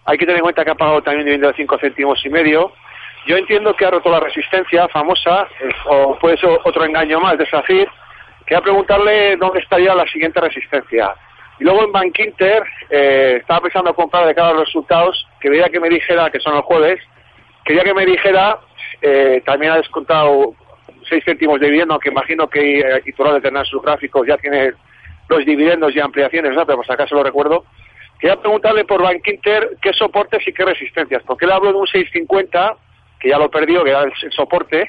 Hay 0.05 0.19
que 0.19 0.27
tener 0.27 0.39
en 0.39 0.43
cuenta 0.43 0.65
que 0.65 0.71
ha 0.71 0.75
pagado 0.75 1.03
también 1.03 1.25
dividendo 1.25 1.49
de 1.49 1.55
5 1.55 1.79
céntimos 1.79 2.25
y 2.25 2.29
medio. 2.29 2.73
Yo 3.27 3.37
entiendo 3.37 3.75
que 3.75 3.85
ha 3.85 3.91
roto 3.91 4.09
la 4.09 4.21
resistencia 4.21 4.89
famosa, 4.89 5.49
eh, 5.61 5.69
o 5.87 6.19
puede 6.19 6.37
ser 6.39 6.51
otro 6.65 6.85
engaño 6.85 7.21
más 7.21 7.39
de 7.39 7.47
Sacir. 7.47 7.89
Quería 8.47 8.63
preguntarle 8.63 9.37
dónde 9.37 9.61
estaría 9.61 9.95
la 9.95 10.07
siguiente 10.07 10.41
resistencia. 10.41 11.15
Y 11.59 11.65
luego 11.65 11.85
en 11.85 11.93
Bank 11.93 12.19
Inter, 12.19 12.63
eh, 12.91 13.39
estaba 13.41 13.63
pensando 13.63 13.95
comprar 13.95 14.27
de 14.27 14.35
cara 14.35 14.51
a 14.51 14.53
los 14.53 14.67
resultados, 14.67 15.27
quería 15.41 15.69
que 15.69 15.81
me 15.81 15.89
dijera, 15.89 16.31
que 16.31 16.39
son 16.39 16.55
los 16.55 16.65
jueves, 16.65 17.01
quería 17.65 17.83
que 17.83 17.95
me 17.95 18.05
dijera, 18.05 18.59
eh, 19.01 19.43
también 19.45 19.73
ha 19.73 19.77
descontado 19.77 20.55
6 21.09 21.25
céntimos 21.25 21.61
de 21.61 21.67
dividendo, 21.67 21.95
aunque 21.95 22.11
imagino 22.11 22.49
que 22.49 22.81
eh, 22.81 23.03
Itural 23.07 23.35
de 23.35 23.41
tener 23.41 23.67
sus 23.67 23.83
gráficos 23.83 24.27
ya 24.27 24.37
tiene 24.37 24.73
los 25.29 25.45
dividendos 25.45 25.95
y 25.95 26.01
ampliaciones, 26.01 26.53
¿no? 26.55 26.65
pero 26.65 26.77
por 26.79 26.87
si 26.87 26.93
acaso 26.93 27.15
lo 27.15 27.23
recuerdo. 27.25 27.65
Quería 28.19 28.41
preguntarle 28.41 28.85
por 28.85 29.03
Bank 29.03 29.27
Inter 29.27 29.77
qué 29.83 29.93
soportes 29.93 30.47
y 30.47 30.53
qué 30.53 30.65
resistencias, 30.65 31.23
porque 31.27 31.45
él 31.45 31.51
habló 31.53 31.73
de 31.73 31.79
un 31.79 31.87
650, 31.87 32.77
que 33.21 33.29
ya 33.29 33.39
lo 33.39 33.51
perdió, 33.51 33.85
que 33.85 33.91
era 33.91 34.03
el, 34.05 34.13
el 34.23 34.33
soporte, 34.33 34.89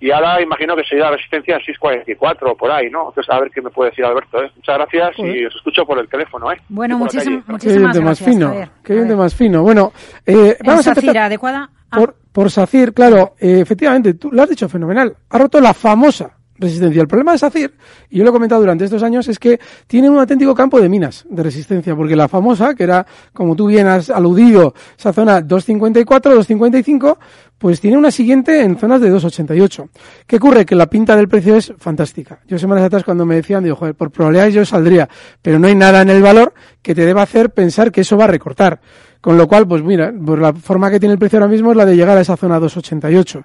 y 0.00 0.12
ahora 0.12 0.40
imagino 0.40 0.76
que 0.76 0.84
sería 0.84 1.06
la 1.06 1.10
resistencia 1.16 1.56
al 1.56 1.64
644 1.64 2.52
o 2.52 2.56
por 2.56 2.70
ahí, 2.70 2.88
¿no? 2.88 3.08
Entonces, 3.08 3.28
a 3.34 3.40
ver 3.40 3.50
qué 3.50 3.60
me 3.60 3.68
puede 3.70 3.90
decir 3.90 4.04
Alberto, 4.04 4.42
¿eh? 4.44 4.50
Muchas 4.54 4.76
gracias 4.78 5.18
y 5.18 5.44
os 5.44 5.54
escucho 5.56 5.84
por 5.84 5.98
el 5.98 6.08
teléfono, 6.08 6.52
¿eh? 6.52 6.56
Bueno, 6.68 6.94
Y 6.94 6.98
por 7.00 7.06
la 7.08 7.12
muchísim- 7.12 7.32
calle. 7.34 7.42
Qué 7.46 7.52
muchísimas 7.52 7.92
diente 7.92 8.00
más 8.00 8.20
gracias, 8.20 8.28
fino, 8.30 8.46
Javier. 8.48 8.68
qué 8.84 8.92
A 8.92 8.96
ver. 9.04 9.16
más 9.16 9.34
fino. 9.34 9.62
Bueno, 9.62 9.92
eh, 10.24 10.56
¿En 10.60 10.66
vamos 10.66 10.86
a 10.86 10.90
empezar 10.90 11.16
adecuada? 11.18 11.68
Ah, 11.90 11.98
por, 11.98 12.16
por 12.32 12.50
SACIR, 12.50 12.92
claro, 12.92 13.34
eh, 13.38 13.60
efectivamente, 13.60 14.14
tú 14.14 14.30
lo 14.30 14.42
has 14.42 14.48
dicho 14.48 14.68
fenomenal. 14.68 15.16
Ha 15.30 15.38
roto 15.38 15.60
la 15.60 15.74
famosa 15.74 16.38
resistencia. 16.58 17.00
El 17.00 17.08
problema 17.08 17.32
de 17.32 17.38
SACIR, 17.38 17.72
y 18.10 18.18
yo 18.18 18.24
lo 18.24 18.30
he 18.30 18.32
comentado 18.32 18.60
durante 18.60 18.84
estos 18.84 19.02
años, 19.02 19.28
es 19.28 19.38
que 19.38 19.60
tiene 19.86 20.10
un 20.10 20.18
auténtico 20.18 20.54
campo 20.54 20.80
de 20.80 20.88
minas 20.88 21.24
de 21.28 21.42
resistencia, 21.42 21.94
porque 21.94 22.16
la 22.16 22.28
famosa, 22.28 22.74
que 22.74 22.84
era, 22.84 23.06
como 23.32 23.54
tú 23.54 23.66
bien 23.66 23.86
has 23.86 24.10
aludido, 24.10 24.74
esa 24.98 25.12
zona 25.12 25.40
254, 25.40 26.34
255, 26.34 27.18
pues 27.58 27.80
tiene 27.80 27.96
una 27.96 28.10
siguiente 28.10 28.62
en 28.62 28.76
zonas 28.76 29.00
de 29.00 29.10
288. 29.10 29.88
¿Qué 30.26 30.36
ocurre? 30.36 30.66
Que 30.66 30.74
la 30.74 30.86
pinta 30.86 31.16
del 31.16 31.28
precio 31.28 31.56
es 31.56 31.72
fantástica. 31.78 32.40
Yo 32.46 32.58
semanas 32.58 32.84
atrás 32.84 33.04
cuando 33.04 33.24
me 33.24 33.36
decían, 33.36 33.64
digo, 33.64 33.76
joder, 33.76 33.94
por 33.94 34.10
probabilidades 34.10 34.54
yo 34.54 34.64
saldría, 34.64 35.08
pero 35.42 35.58
no 35.58 35.66
hay 35.66 35.74
nada 35.74 36.02
en 36.02 36.10
el 36.10 36.22
valor 36.22 36.54
que 36.82 36.94
te 36.94 37.04
deba 37.04 37.22
hacer 37.22 37.50
pensar 37.50 37.90
que 37.90 38.02
eso 38.02 38.16
va 38.16 38.24
a 38.24 38.28
recortar. 38.28 38.80
Con 39.20 39.36
lo 39.36 39.48
cual, 39.48 39.66
pues 39.66 39.82
mira, 39.82 40.12
pues 40.24 40.38
la 40.40 40.52
forma 40.52 40.90
que 40.92 41.00
tiene 41.00 41.14
el 41.14 41.18
precio 41.18 41.38
ahora 41.40 41.50
mismo 41.50 41.72
es 41.72 41.76
la 41.76 41.84
de 41.84 41.96
llegar 41.96 42.16
a 42.16 42.20
esa 42.20 42.36
zona 42.36 42.60
288. 42.60 43.42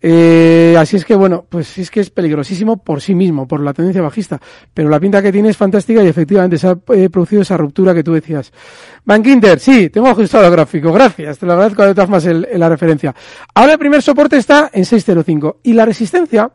Eh, 0.00 0.76
así 0.78 0.96
es 0.96 1.04
que, 1.04 1.16
bueno, 1.16 1.44
pues 1.48 1.76
es 1.78 1.90
que 1.90 1.98
es 2.00 2.10
peligrosísimo 2.10 2.76
por 2.82 3.00
sí 3.00 3.14
mismo, 3.14 3.48
por 3.48 3.60
la 3.60 3.72
tendencia 3.74 4.02
bajista. 4.02 4.40
Pero 4.72 4.88
la 4.88 5.00
pinta 5.00 5.20
que 5.20 5.32
tiene 5.32 5.48
es 5.48 5.56
fantástica 5.56 6.02
y 6.02 6.06
efectivamente 6.06 6.58
se 6.58 6.68
ha 6.68 6.78
eh, 6.94 7.10
producido 7.10 7.42
esa 7.42 7.56
ruptura 7.56 7.92
que 7.92 8.04
tú 8.04 8.12
decías. 8.12 8.52
Bank 9.04 9.26
Inter, 9.26 9.58
sí, 9.58 9.90
tengo 9.90 10.06
ajustado 10.08 10.44
el 10.46 10.52
gráfico, 10.52 10.92
gracias, 10.92 11.38
te 11.38 11.46
lo 11.46 11.54
agradezco 11.54 11.84
de 11.84 11.94
todas 11.94 12.24
el- 12.26 12.46
la 12.54 12.68
referencia. 12.68 13.14
Ahora 13.54 13.72
el 13.72 13.78
primer 13.78 14.02
soporte 14.02 14.36
está 14.36 14.70
en 14.72 14.84
605 14.84 15.58
y 15.64 15.72
la 15.72 15.84
resistencia 15.86 16.50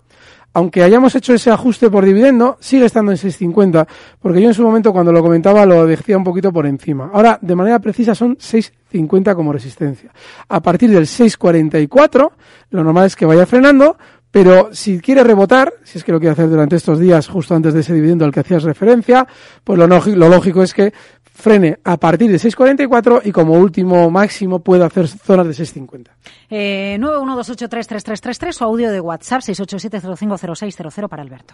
aunque 0.54 0.84
hayamos 0.84 1.16
hecho 1.16 1.34
ese 1.34 1.50
ajuste 1.50 1.90
por 1.90 2.06
dividendo, 2.06 2.58
sigue 2.60 2.86
estando 2.86 3.12
en 3.12 3.18
6.50, 3.18 3.88
porque 4.20 4.42
yo 4.42 4.50
en 4.50 4.54
su 4.54 4.64
momento 4.64 4.92
cuando 4.92 5.12
lo 5.12 5.22
comentaba 5.22 5.66
lo 5.66 5.86
decía 5.86 6.18
un 6.18 6.24
poquito 6.24 6.52
por 6.52 6.66
encima. 6.66 7.10
Ahora, 7.14 7.40
de 7.42 7.56
manera 7.56 7.80
precisa, 7.80 8.16
son 8.16 8.38
6.50 8.38 9.36
como 9.36 9.54
resistencia. 9.54 10.12
A 10.50 10.60
partir 10.62 10.90
del 10.90 11.06
6.44, 11.06 12.32
lo 12.72 12.84
normal 12.84 13.06
es 13.06 13.16
que 13.16 13.26
vaya 13.26 13.46
frenando, 13.46 13.98
pero 14.32 14.70
si 14.74 15.00
quiere 15.02 15.24
rebotar, 15.24 15.74
si 15.84 15.98
es 15.98 16.04
que 16.04 16.12
lo 16.14 16.20
quiere 16.20 16.32
hacer 16.32 16.50
durante 16.50 16.78
estos 16.78 17.00
días, 17.00 17.28
justo 17.28 17.54
antes 17.54 17.74
de 17.74 17.82
ese 17.82 17.94
dividendo 17.94 18.24
al 18.24 18.32
que 18.32 18.40
hacías 18.40 18.64
referencia, 18.64 19.28
pues 19.64 19.78
lo, 19.78 19.88
lo 19.88 20.30
lógico 20.30 20.64
es 20.64 20.74
que 20.74 20.94
frene 21.34 21.80
a 21.84 21.98
partir 21.98 22.30
de 22.30 22.38
6.44 22.38 23.22
y 23.24 23.32
como 23.32 23.54
último 23.54 24.10
máximo 24.12 24.60
puede 24.60 24.84
hacer 24.84 25.08
zonas 25.08 25.48
de 25.48 25.54
6.50. 25.54 26.08
Eh, 26.50 26.98
912833333 27.00 28.62
o 28.62 28.66
audio 28.66 28.92
de 28.92 29.00
WhatsApp 29.00 29.42
687050600 29.42 31.08
para 31.08 31.24
Alberto. 31.24 31.54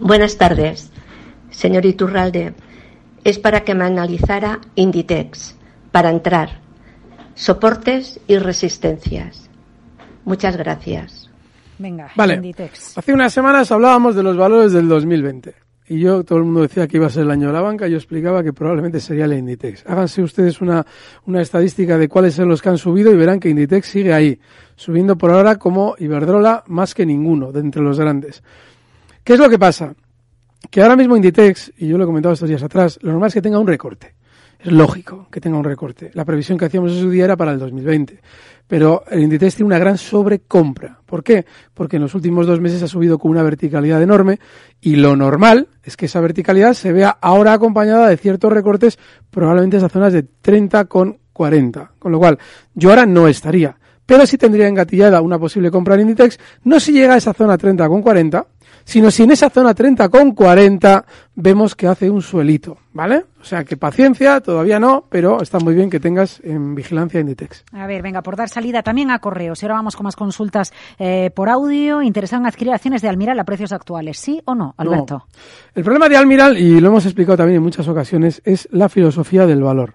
Buenas 0.00 0.36
tardes, 0.36 0.90
señor 1.50 1.86
Iturralde. 1.86 2.54
Es 3.24 3.38
para 3.38 3.62
que 3.62 3.74
me 3.74 3.84
analizara 3.84 4.60
Inditex, 4.74 5.54
para 5.92 6.10
entrar, 6.10 6.60
soportes 7.34 8.18
y 8.26 8.36
resistencias. 8.38 9.48
Muchas 10.24 10.56
gracias. 10.56 11.30
Venga, 11.78 12.10
Vale. 12.16 12.34
Inditex. 12.34 12.98
Hace 12.98 13.12
unas 13.12 13.32
semanas 13.32 13.70
hablábamos 13.70 14.16
de 14.16 14.22
los 14.22 14.36
valores 14.36 14.72
del 14.72 14.88
2020. 14.88 15.54
Y 15.92 15.98
yo, 15.98 16.24
todo 16.24 16.38
el 16.38 16.44
mundo 16.44 16.62
decía 16.62 16.88
que 16.88 16.96
iba 16.96 17.06
a 17.06 17.10
ser 17.10 17.24
el 17.24 17.30
año 17.30 17.48
de 17.48 17.52
la 17.52 17.60
banca, 17.60 17.86
yo 17.86 17.98
explicaba 17.98 18.42
que 18.42 18.54
probablemente 18.54 18.98
sería 18.98 19.26
la 19.26 19.36
Inditex. 19.36 19.84
Háganse 19.86 20.22
ustedes 20.22 20.62
una, 20.62 20.86
una 21.26 21.42
estadística 21.42 21.98
de 21.98 22.08
cuáles 22.08 22.32
son 22.32 22.48
los 22.48 22.62
que 22.62 22.70
han 22.70 22.78
subido 22.78 23.12
y 23.12 23.14
verán 23.14 23.38
que 23.38 23.50
Inditex 23.50 23.88
sigue 23.88 24.14
ahí, 24.14 24.40
subiendo 24.74 25.18
por 25.18 25.30
ahora 25.30 25.58
como 25.58 25.94
Iberdrola 25.98 26.64
más 26.68 26.94
que 26.94 27.04
ninguno 27.04 27.52
de 27.52 27.60
entre 27.60 27.82
los 27.82 28.00
grandes. 28.00 28.42
¿Qué 29.22 29.34
es 29.34 29.38
lo 29.38 29.50
que 29.50 29.58
pasa? 29.58 29.94
Que 30.70 30.80
ahora 30.80 30.96
mismo 30.96 31.14
Inditex, 31.14 31.74
y 31.76 31.88
yo 31.88 31.98
lo 31.98 32.04
he 32.04 32.06
comentado 32.06 32.32
estos 32.32 32.48
días 32.48 32.62
atrás, 32.62 32.98
lo 33.02 33.10
normal 33.10 33.28
es 33.28 33.34
que 33.34 33.42
tenga 33.42 33.58
un 33.58 33.66
recorte. 33.66 34.14
Es 34.62 34.70
lógico 34.70 35.26
que 35.28 35.40
tenga 35.40 35.58
un 35.58 35.64
recorte. 35.64 36.12
La 36.14 36.24
previsión 36.24 36.56
que 36.56 36.66
hacíamos 36.66 36.92
en 36.92 37.00
su 37.00 37.10
día 37.10 37.24
era 37.24 37.36
para 37.36 37.50
el 37.50 37.58
2020. 37.58 38.20
Pero 38.68 39.02
el 39.10 39.20
Inditex 39.20 39.56
tiene 39.56 39.66
una 39.66 39.78
gran 39.78 39.98
sobrecompra. 39.98 41.00
¿Por 41.04 41.24
qué? 41.24 41.44
Porque 41.74 41.96
en 41.96 42.02
los 42.02 42.14
últimos 42.14 42.46
dos 42.46 42.60
meses 42.60 42.80
ha 42.80 42.86
subido 42.86 43.18
con 43.18 43.32
una 43.32 43.42
verticalidad 43.42 44.00
enorme 44.00 44.38
y 44.80 44.94
lo 44.96 45.16
normal 45.16 45.66
es 45.82 45.96
que 45.96 46.06
esa 46.06 46.20
verticalidad 46.20 46.74
se 46.74 46.92
vea 46.92 47.10
ahora 47.20 47.54
acompañada 47.54 48.08
de 48.08 48.16
ciertos 48.16 48.52
recortes, 48.52 49.00
probablemente 49.30 49.78
esas 49.78 49.90
zonas 49.90 50.12
de 50.12 50.22
30 50.22 50.84
con 50.84 51.18
40. 51.32 51.94
Con 51.98 52.12
lo 52.12 52.20
cual, 52.20 52.38
yo 52.72 52.90
ahora 52.90 53.04
no 53.04 53.26
estaría. 53.26 53.76
Pero 54.06 54.26
sí 54.26 54.38
tendría 54.38 54.68
engatillada 54.68 55.20
una 55.22 55.40
posible 55.40 55.72
compra 55.72 55.96
en 55.96 56.02
Inditex, 56.02 56.38
no 56.62 56.78
si 56.78 56.92
llega 56.92 57.14
a 57.14 57.16
esa 57.16 57.32
zona 57.34 57.58
30 57.58 57.88
con 57.88 58.00
40, 58.00 58.46
sino 58.84 59.10
si 59.10 59.22
en 59.22 59.30
esa 59.32 59.50
zona 59.50 59.74
30 59.74 60.08
con 60.08 60.32
40 60.32 61.04
vemos 61.34 61.74
que 61.74 61.86
hace 61.86 62.10
un 62.10 62.22
suelito, 62.22 62.78
¿vale? 62.92 63.24
O 63.40 63.44
sea 63.44 63.64
que 63.64 63.76
paciencia, 63.76 64.40
todavía 64.40 64.78
no, 64.78 65.04
pero 65.08 65.42
está 65.42 65.58
muy 65.58 65.74
bien 65.74 65.90
que 65.90 65.98
tengas 66.00 66.40
en 66.44 66.74
vigilancia 66.74 67.20
Inditex. 67.20 67.64
A 67.72 67.86
ver, 67.86 68.02
venga, 68.02 68.22
por 68.22 68.36
dar 68.36 68.48
salida 68.48 68.82
también 68.82 69.10
a 69.10 69.18
correos. 69.18 69.62
Y 69.62 69.66
ahora 69.66 69.76
vamos 69.76 69.96
con 69.96 70.04
más 70.04 70.16
consultas 70.16 70.72
eh, 70.98 71.30
por 71.34 71.48
audio. 71.48 72.02
Interesan 72.02 72.46
adquirir 72.46 72.72
acciones 72.72 73.02
de 73.02 73.08
Almiral 73.08 73.38
a 73.40 73.44
precios 73.44 73.72
actuales, 73.72 74.18
¿sí 74.18 74.40
o 74.44 74.54
no, 74.54 74.74
Alberto? 74.76 75.26
El 75.74 75.84
problema 75.84 76.08
de 76.08 76.16
Almiral, 76.16 76.58
y 76.58 76.80
lo 76.80 76.88
hemos 76.88 77.04
explicado 77.04 77.38
también 77.38 77.56
en 77.56 77.62
muchas 77.62 77.88
ocasiones, 77.88 78.42
es 78.44 78.68
la 78.70 78.88
filosofía 78.88 79.46
del 79.46 79.62
valor. 79.62 79.94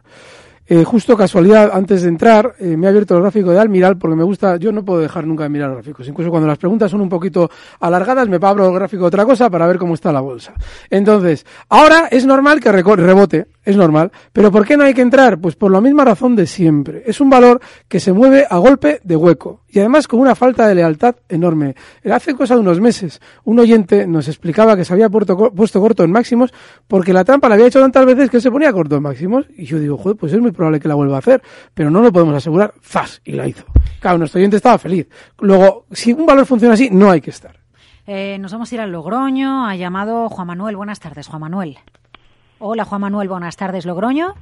Eh, 0.69 0.83
justo 0.83 1.15
casualidad, 1.15 1.71
antes 1.73 2.01
de 2.01 2.09
entrar, 2.09 2.55
eh, 2.59 2.75
me 2.75 2.87
he 2.87 2.89
abierto 2.89 3.15
el 3.15 3.21
gráfico 3.21 3.51
de 3.51 3.59
Almiral 3.59 3.97
porque 3.97 4.17
me 4.17 4.23
gusta, 4.23 4.57
yo 4.57 4.73
no 4.73 4.83
puedo 4.83 4.99
dejar 4.99 5.25
nunca 5.25 5.43
de 5.43 5.49
mirar 5.49 5.71
gráficos. 5.71 6.07
Incluso 6.07 6.29
cuando 6.29 6.47
las 6.47 6.57
preguntas 6.57 6.91
son 6.91 6.99
un 6.99 7.07
poquito 7.07 7.49
alargadas, 7.79 8.27
me 8.27 8.37
abro 8.41 8.67
el 8.67 8.73
gráfico 8.73 9.03
de 9.03 9.07
otra 9.07 9.25
cosa 9.25 9.49
para 9.49 9.65
ver 9.65 9.77
cómo 9.77 9.93
está 9.93 10.11
la 10.11 10.19
bolsa. 10.19 10.53
Entonces, 10.89 11.45
ahora 11.69 12.09
es 12.11 12.25
normal 12.25 12.59
que 12.59 12.71
rebote, 12.71 13.47
es 13.67 13.75
normal. 13.75 14.13
Pero 14.31 14.49
¿por 14.49 14.65
qué 14.65 14.77
no 14.77 14.85
hay 14.85 14.93
que 14.93 15.01
entrar? 15.01 15.39
Pues 15.39 15.57
por 15.57 15.71
la 15.73 15.81
misma 15.81 16.05
razón 16.05 16.37
de 16.37 16.47
siempre. 16.47 17.03
Es 17.05 17.19
un 17.19 17.29
valor 17.29 17.59
que 17.89 17.99
se 17.99 18.13
mueve 18.13 18.47
a 18.49 18.57
golpe 18.59 19.01
de 19.03 19.17
hueco 19.17 19.63
y 19.67 19.79
además 19.79 20.07
con 20.07 20.21
una 20.21 20.35
falta 20.35 20.65
de 20.69 20.75
lealtad 20.75 21.17
enorme. 21.27 21.75
Hace 22.09 22.33
cosa 22.33 22.55
de 22.55 22.61
unos 22.61 22.79
meses, 22.79 23.19
un 23.43 23.59
oyente 23.59 24.07
nos 24.07 24.29
explicaba 24.29 24.77
que 24.77 24.85
se 24.85 24.93
había 24.93 25.09
puesto, 25.09 25.53
puesto 25.53 25.81
corto 25.81 26.05
en 26.05 26.11
máximos 26.11 26.53
porque 26.87 27.11
la 27.11 27.25
trampa 27.25 27.49
la 27.49 27.55
había 27.55 27.67
hecho 27.67 27.81
tantas 27.81 28.05
veces 28.05 28.29
que 28.29 28.39
se 28.39 28.49
ponía 28.49 28.71
corto 28.71 28.95
en 28.95 29.03
máximos. 29.03 29.45
Y 29.57 29.65
yo 29.65 29.79
digo, 29.79 29.97
joder, 29.97 30.15
pues 30.15 30.31
es 30.31 30.39
muy 30.39 30.51
probable 30.51 30.79
que 30.79 30.87
la 30.87 30.95
vuelva 30.95 31.17
a 31.17 31.19
hacer, 31.19 31.41
pero 31.73 31.91
no 31.91 32.01
lo 32.01 32.13
podemos 32.13 32.35
asegurar. 32.35 32.73
¡Zas! 32.81 33.21
Y 33.25 33.33
la 33.33 33.49
hizo. 33.49 33.65
Claro, 33.99 34.17
nuestro 34.17 34.39
oyente 34.39 34.55
estaba 34.55 34.77
feliz. 34.77 35.09
Luego, 35.39 35.87
si 35.91 36.13
un 36.13 36.25
valor 36.25 36.45
funciona 36.45 36.75
así, 36.75 36.89
no 36.89 37.11
hay 37.11 37.19
que 37.19 37.31
estar. 37.31 37.59
Eh, 38.05 38.37
nos 38.39 38.53
vamos 38.53 38.71
a 38.71 38.75
ir 38.75 38.79
al 38.79 38.93
Logroño. 38.93 39.67
Ha 39.67 39.75
llamado 39.75 40.29
Juan 40.29 40.47
Manuel. 40.47 40.77
Buenas 40.77 41.01
tardes, 41.01 41.27
Juan 41.27 41.41
Manuel. 41.41 41.77
Hola, 42.59 42.85
Juan 42.85 43.01
Manuel. 43.01 43.29
Buenas 43.29 43.55
tardes, 43.55 43.85
Logroño. 43.85 44.33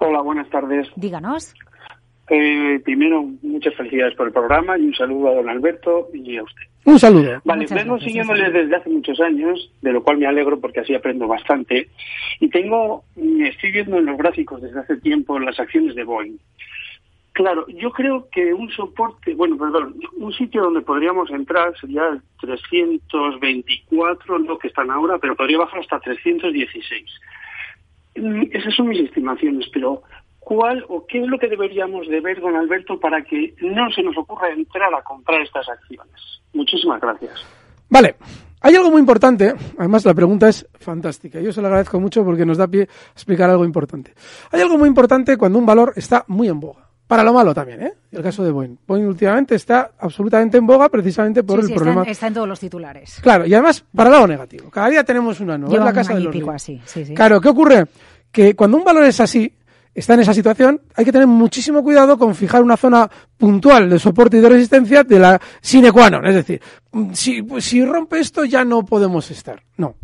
Hola, 0.00 0.20
buenas 0.20 0.48
tardes. 0.48 0.88
Díganos. 0.96 1.54
Eh, 2.30 2.80
primero, 2.84 3.22
muchas 3.42 3.74
felicidades 3.74 4.14
por 4.14 4.26
el 4.26 4.32
programa 4.32 4.78
y 4.78 4.82
un 4.82 4.94
saludo 4.94 5.28
a 5.28 5.34
don 5.34 5.48
Alberto 5.48 6.08
y 6.12 6.36
a 6.36 6.42
usted. 6.42 6.64
Un 6.84 6.98
saludo. 6.98 7.40
Vale, 7.44 7.66
vengo 7.70 7.98
siguiéndoles 7.98 8.52
desde 8.52 8.76
hace 8.76 8.90
muchos 8.90 9.20
años, 9.20 9.72
de 9.80 9.92
lo 9.92 10.02
cual 10.02 10.18
me 10.18 10.26
alegro 10.26 10.60
porque 10.60 10.80
así 10.80 10.94
aprendo 10.94 11.26
bastante. 11.26 11.88
Y 12.40 12.48
tengo, 12.48 13.04
estoy 13.16 13.72
viendo 13.72 13.98
en 13.98 14.06
los 14.06 14.18
gráficos 14.18 14.60
desde 14.60 14.80
hace 14.80 14.96
tiempo 14.98 15.38
las 15.38 15.58
acciones 15.58 15.94
de 15.94 16.04
Boeing. 16.04 16.38
Claro, 17.38 17.64
yo 17.68 17.92
creo 17.92 18.28
que 18.32 18.52
un 18.52 18.68
soporte, 18.68 19.32
bueno, 19.32 19.56
perdón, 19.56 19.94
un 20.16 20.32
sitio 20.32 20.60
donde 20.60 20.80
podríamos 20.80 21.30
entrar 21.30 21.72
sería 21.78 22.08
el 22.08 22.20
324, 22.40 24.40
no 24.40 24.58
que 24.58 24.66
están 24.66 24.90
ahora, 24.90 25.18
pero 25.18 25.36
podría 25.36 25.58
bajar 25.58 25.78
hasta 25.78 26.00
316. 26.00 27.04
Mm, 28.16 28.42
esas 28.50 28.74
son 28.74 28.88
mis 28.88 29.02
estimaciones, 29.02 29.68
pero 29.72 30.02
cuál 30.40 30.84
o 30.88 31.06
qué 31.06 31.20
es 31.20 31.28
lo 31.28 31.38
que 31.38 31.46
deberíamos 31.46 32.08
de 32.08 32.20
ver, 32.20 32.40
don 32.40 32.56
Alberto, 32.56 32.98
para 32.98 33.22
que 33.22 33.54
no 33.60 33.88
se 33.92 34.02
nos 34.02 34.18
ocurra 34.18 34.50
entrar 34.50 34.92
a 34.92 35.02
comprar 35.02 35.40
estas 35.40 35.68
acciones. 35.68 36.40
Muchísimas 36.52 37.00
gracias. 37.00 37.40
Vale. 37.88 38.16
Hay 38.62 38.74
algo 38.74 38.90
muy 38.90 38.98
importante, 38.98 39.54
además 39.78 40.04
la 40.04 40.14
pregunta 40.14 40.48
es 40.48 40.66
fantástica, 40.80 41.40
yo 41.40 41.52
se 41.52 41.60
lo 41.60 41.68
agradezco 41.68 42.00
mucho 42.00 42.24
porque 42.24 42.44
nos 42.44 42.58
da 42.58 42.66
pie 42.66 42.82
a 42.82 43.12
explicar 43.12 43.48
algo 43.48 43.64
importante. 43.64 44.12
Hay 44.50 44.60
algo 44.60 44.76
muy 44.76 44.88
importante 44.88 45.36
cuando 45.36 45.60
un 45.60 45.66
valor 45.66 45.92
está 45.94 46.24
muy 46.26 46.48
en 46.48 46.58
boga. 46.58 46.87
Para 47.08 47.24
lo 47.24 47.32
malo 47.32 47.54
también, 47.54 47.82
¿eh? 47.82 47.92
El 48.12 48.22
caso 48.22 48.44
de 48.44 48.50
Boeing. 48.50 48.76
Boeing 48.86 49.06
últimamente 49.06 49.54
está 49.54 49.92
absolutamente 49.98 50.58
en 50.58 50.66
boga 50.66 50.90
precisamente 50.90 51.42
por 51.42 51.58
el 51.58 51.72
problema. 51.72 52.02
Está 52.02 52.26
en, 52.26 52.34
todos 52.34 52.46
los 52.46 52.60
titulares. 52.60 53.18
Claro, 53.22 53.46
y 53.46 53.54
además 53.54 53.82
para 53.96 54.10
el 54.10 54.14
lado 54.14 54.26
negativo. 54.26 54.68
Cada 54.70 54.90
día 54.90 55.02
tenemos 55.02 55.40
una 55.40 55.56
nueva. 55.56 55.86
la 55.86 55.92
casa 55.94 56.14
de 56.14 56.20
los 56.20 56.48
así. 56.50 56.80
Claro, 57.14 57.40
¿qué 57.40 57.48
ocurre? 57.48 57.86
Que 58.30 58.54
cuando 58.54 58.76
un 58.76 58.84
valor 58.84 59.04
es 59.04 59.20
así, 59.20 59.50
está 59.94 60.12
en 60.12 60.20
esa 60.20 60.34
situación, 60.34 60.82
hay 60.94 61.06
que 61.06 61.12
tener 61.12 61.26
muchísimo 61.26 61.82
cuidado 61.82 62.18
con 62.18 62.34
fijar 62.34 62.62
una 62.62 62.76
zona 62.76 63.10
puntual 63.38 63.88
de 63.88 63.98
soporte 63.98 64.36
y 64.36 64.40
de 64.40 64.48
resistencia 64.50 65.02
de 65.02 65.18
la 65.18 65.40
sine 65.62 65.90
qua 65.90 66.10
non. 66.10 66.26
Es 66.26 66.34
decir, 66.34 66.60
si, 67.14 67.42
si 67.60 67.84
rompe 67.86 68.20
esto 68.20 68.44
ya 68.44 68.66
no 68.66 68.84
podemos 68.84 69.30
estar. 69.30 69.62
No, 69.78 69.96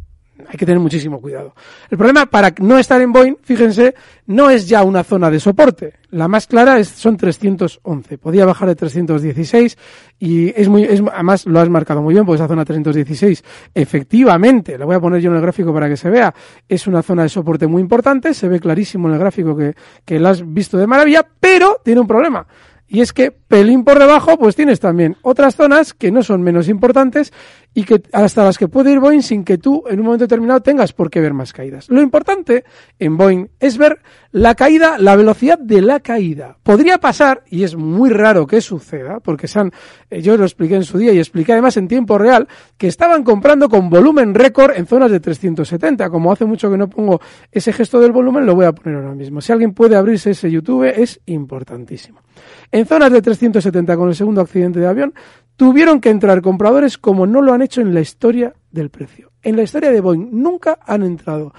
hay 0.49 0.57
que 0.59 0.67
tener 0.67 0.81
muchísimo 0.81 1.21
cuidado. 1.21 1.55
El 1.91 1.97
problema 1.97 2.27
para 2.27 2.53
no 2.59 2.79
estar 2.79 3.01
en 3.01 3.13
Boeing, 3.13 3.37
fíjense, 3.43 3.95
no 4.27 4.51
es 4.51 4.69
ya 4.69 4.83
una 4.83 5.05
zona 5.05 5.31
de 5.31 5.39
soporte. 5.39 5.95
La 6.11 6.27
más 6.27 6.47
clara 6.47 6.79
es, 6.79 6.89
son 6.89 7.17
311. 7.17 8.19
Podía 8.19 8.45
bajar 8.45 8.69
de 8.69 8.75
316 8.75 9.79
y 10.19 10.49
es 10.61 10.69
muy, 10.69 10.85
es, 10.85 11.03
además 11.13 11.47
lo 11.47 11.61
has 11.61 11.69
marcado 11.69 12.03
muy 12.03 12.15
bien 12.15 12.27
porque 12.27 12.37
esa 12.37 12.49
zona 12.49 12.65
316 12.65 13.45
efectivamente, 13.75 14.77
la 14.77 14.85
voy 14.85 14.97
a 14.97 15.01
poner 15.01 15.21
yo 15.21 15.31
en 15.31 15.37
el 15.37 15.43
gráfico 15.43 15.73
para 15.73 15.89
que 15.89 15.97
se 15.97 16.11
vea, 16.11 16.35
es 16.69 16.87
una 16.87 17.03
zona 17.03 17.23
de 17.23 17.29
soporte 17.29 17.67
muy 17.67 17.81
importante, 17.81 18.35
se 18.35 18.49
ve 18.49 18.59
clarísimo 18.59 19.09
en 19.09 19.15
el 19.15 19.21
gráfico 19.21 19.57
que, 19.57 19.75
que 20.05 20.19
la 20.19 20.31
has 20.31 20.53
visto 20.53 20.77
de 20.77 20.87
maravilla, 20.87 21.27
pero 21.41 21.81
tiene 21.85 22.01
un 22.01 22.07
problema 22.07 22.47
y 22.87 23.01
es 23.01 23.13
que 23.13 23.31
pelín 23.31 23.83
por 23.83 23.99
debajo, 23.99 24.39
pues 24.39 24.57
tienes 24.57 24.79
también 24.79 25.17
otras 25.23 25.57
zonas 25.57 25.95
que 25.95 26.11
no 26.11 26.23
son 26.23 26.43
menos 26.43 26.69
importantes 26.69 27.33
y 27.75 27.85
que 27.85 28.03
hasta 28.13 28.45
las 28.45 28.57
que 28.57 28.69
puede 28.69 28.93
ir 28.93 29.01
Boeing 29.01 29.23
sin 29.23 29.45
que 29.45 29.59
tú 29.59 29.83
en 29.89 29.99
un 29.99 30.07
momento 30.07 30.25
determinado 30.25 30.61
tengas 30.61 30.93
por 30.93 31.11
qué 31.11 31.21
ver 31.21 31.35
más 31.35 31.53
caídas. 31.53 31.89
Lo 31.91 32.01
importante 32.01 32.65
en 32.99 33.17
Boeing 33.17 33.49
es 33.59 33.77
ver 33.77 34.01
la 34.31 34.55
caída, 34.55 34.97
la 34.99 35.17
velocidad 35.17 35.59
de 35.59 35.83
la 35.83 36.01
caída. 36.01 36.57
Podría 36.63 36.99
pasar, 36.99 37.43
y 37.51 37.65
es 37.65 37.77
muy 37.77 38.11
raro 38.11 38.47
que 38.47 38.61
suceda, 38.61 39.21
porque 39.21 39.49
sean, 39.49 39.73
eh, 40.11 40.23
yo 40.23 40.37
lo 40.37 40.45
expliqué 40.45 40.77
en 40.77 40.85
su 40.85 40.99
día 40.99 41.13
y 41.13 41.19
expliqué 41.19 41.53
además 41.53 41.77
en 41.77 41.89
tiempo 41.89 42.17
real, 42.17 42.49
que 42.79 42.87
estaban 42.87 43.25
comprando 43.25 43.69
con 43.69 43.91
volumen 43.91 44.35
récord 44.35 44.73
en 44.77 44.87
zonas 44.87 45.11
de 45.11 45.21
370. 45.21 46.11
Como 46.11 46.33
hace 46.33 46.45
mucho 46.45 46.71
que 46.71 46.77
no 46.77 46.89
pongo 46.89 47.21
ese 47.51 47.73
gesto 47.73 48.01
del 48.01 48.13
volumen, 48.13 48.47
lo 48.47 48.55
voy 48.55 48.67
a 48.67 48.73
poner 48.73 48.99
ahora 48.99 49.15
mismo. 49.15 49.41
Si 49.41 49.53
alguien 49.53 49.73
puede 49.73 49.97
abrirse 49.97 50.31
ese 50.31 50.51
YouTube, 50.51 50.85
es 50.85 51.21
importantísimo. 51.27 52.21
En 52.73 52.87
zonas 52.87 53.13
de 53.13 53.23
370 53.23 53.97
con 53.97 54.09
el 54.09 54.15
segundo 54.15 54.41
accidente 54.41 54.81
de 54.81 54.87
avión, 54.87 55.15
tuvieron 55.57 56.01
que 56.01 56.11
entrar 56.11 56.43
compradores 56.43 56.99
como 56.99 57.27
no 57.27 57.43
lo 57.43 57.53
han 57.53 57.63
hecho 57.63 57.81
en 57.81 57.95
la 57.95 58.01
historia 58.01 58.55
del 58.71 58.91
precio. 58.91 59.33
En 59.43 59.57
la 59.57 59.63
historia 59.63 59.91
de 59.91 60.01
Boeing 60.01 60.31
nunca 60.33 60.79
han 60.85 61.03
entrado 61.03 61.53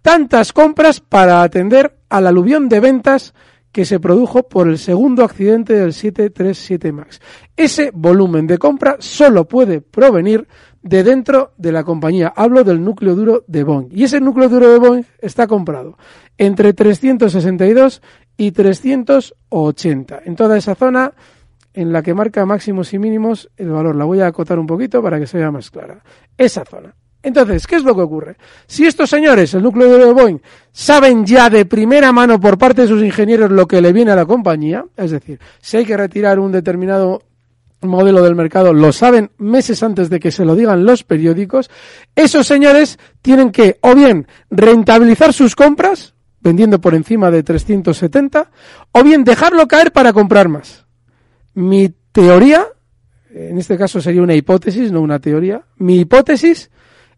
tantas 0.00 0.52
compras 0.52 1.00
para 1.00 1.42
atender 1.42 1.96
al 2.08 2.26
aluvión 2.26 2.68
de 2.68 2.80
ventas 2.80 3.34
que 3.72 3.84
se 3.86 3.98
produjo 3.98 4.42
por 4.42 4.68
el 4.68 4.78
segundo 4.78 5.24
accidente 5.24 5.72
del 5.72 5.94
737 5.94 6.92
MAX. 6.92 7.20
Ese 7.56 7.90
volumen 7.94 8.46
de 8.46 8.58
compra 8.58 8.96
solo 8.98 9.48
puede 9.48 9.80
provenir 9.80 10.46
de 10.82 11.02
dentro 11.02 11.52
de 11.56 11.72
la 11.72 11.82
compañía. 11.82 12.32
Hablo 12.36 12.64
del 12.64 12.84
núcleo 12.84 13.14
duro 13.14 13.44
de 13.46 13.64
Boeing. 13.64 13.88
Y 13.90 14.04
ese 14.04 14.20
núcleo 14.20 14.48
duro 14.50 14.70
de 14.70 14.78
Boeing 14.78 15.04
está 15.20 15.46
comprado 15.46 15.96
entre 16.36 16.74
362 16.74 18.02
y 18.36 18.50
380. 18.50 20.20
En 20.26 20.36
toda 20.36 20.58
esa 20.58 20.74
zona 20.74 21.12
en 21.74 21.92
la 21.92 22.02
que 22.02 22.14
marca 22.14 22.44
máximos 22.46 22.92
y 22.92 22.98
mínimos 22.98 23.50
el 23.56 23.70
valor. 23.70 23.96
La 23.96 24.04
voy 24.04 24.20
a 24.20 24.26
acotar 24.26 24.58
un 24.58 24.66
poquito 24.66 25.02
para 25.02 25.18
que 25.18 25.26
se 25.26 25.38
vea 25.38 25.50
más 25.50 25.70
clara. 25.70 26.02
Esa 26.36 26.64
zona. 26.64 26.94
Entonces, 27.22 27.66
¿qué 27.66 27.76
es 27.76 27.84
lo 27.84 27.94
que 27.94 28.00
ocurre? 28.00 28.36
Si 28.66 28.84
estos 28.84 29.08
señores, 29.08 29.54
el 29.54 29.62
núcleo 29.62 29.96
de 29.96 30.12
Boeing, 30.12 30.38
saben 30.72 31.24
ya 31.24 31.48
de 31.48 31.64
primera 31.64 32.10
mano 32.10 32.40
por 32.40 32.58
parte 32.58 32.82
de 32.82 32.88
sus 32.88 33.02
ingenieros 33.02 33.50
lo 33.50 33.66
que 33.66 33.80
le 33.80 33.92
viene 33.92 34.10
a 34.10 34.16
la 34.16 34.26
compañía, 34.26 34.84
es 34.96 35.12
decir, 35.12 35.38
si 35.60 35.76
hay 35.76 35.84
que 35.84 35.96
retirar 35.96 36.40
un 36.40 36.50
determinado 36.50 37.22
modelo 37.80 38.22
del 38.22 38.34
mercado, 38.34 38.72
lo 38.72 38.92
saben 38.92 39.30
meses 39.38 39.82
antes 39.82 40.10
de 40.10 40.18
que 40.18 40.32
se 40.32 40.44
lo 40.44 40.56
digan 40.56 40.84
los 40.84 41.04
periódicos, 41.04 41.70
esos 42.14 42.46
señores 42.46 42.98
tienen 43.22 43.50
que 43.50 43.78
o 43.82 43.94
bien 43.94 44.26
rentabilizar 44.50 45.32
sus 45.32 45.54
compras, 45.54 46.14
vendiendo 46.40 46.80
por 46.80 46.94
encima 46.94 47.30
de 47.30 47.42
370, 47.42 48.50
o 48.90 49.02
bien 49.04 49.22
dejarlo 49.22 49.68
caer 49.68 49.92
para 49.92 50.12
comprar 50.12 50.48
más. 50.48 50.81
Mi 51.54 51.92
teoría, 52.12 52.66
en 53.30 53.58
este 53.58 53.76
caso 53.76 54.00
sería 54.00 54.22
una 54.22 54.34
hipótesis, 54.34 54.92
no 54.92 55.00
una 55.00 55.18
teoría, 55.18 55.64
mi 55.76 56.00
hipótesis 56.00 56.70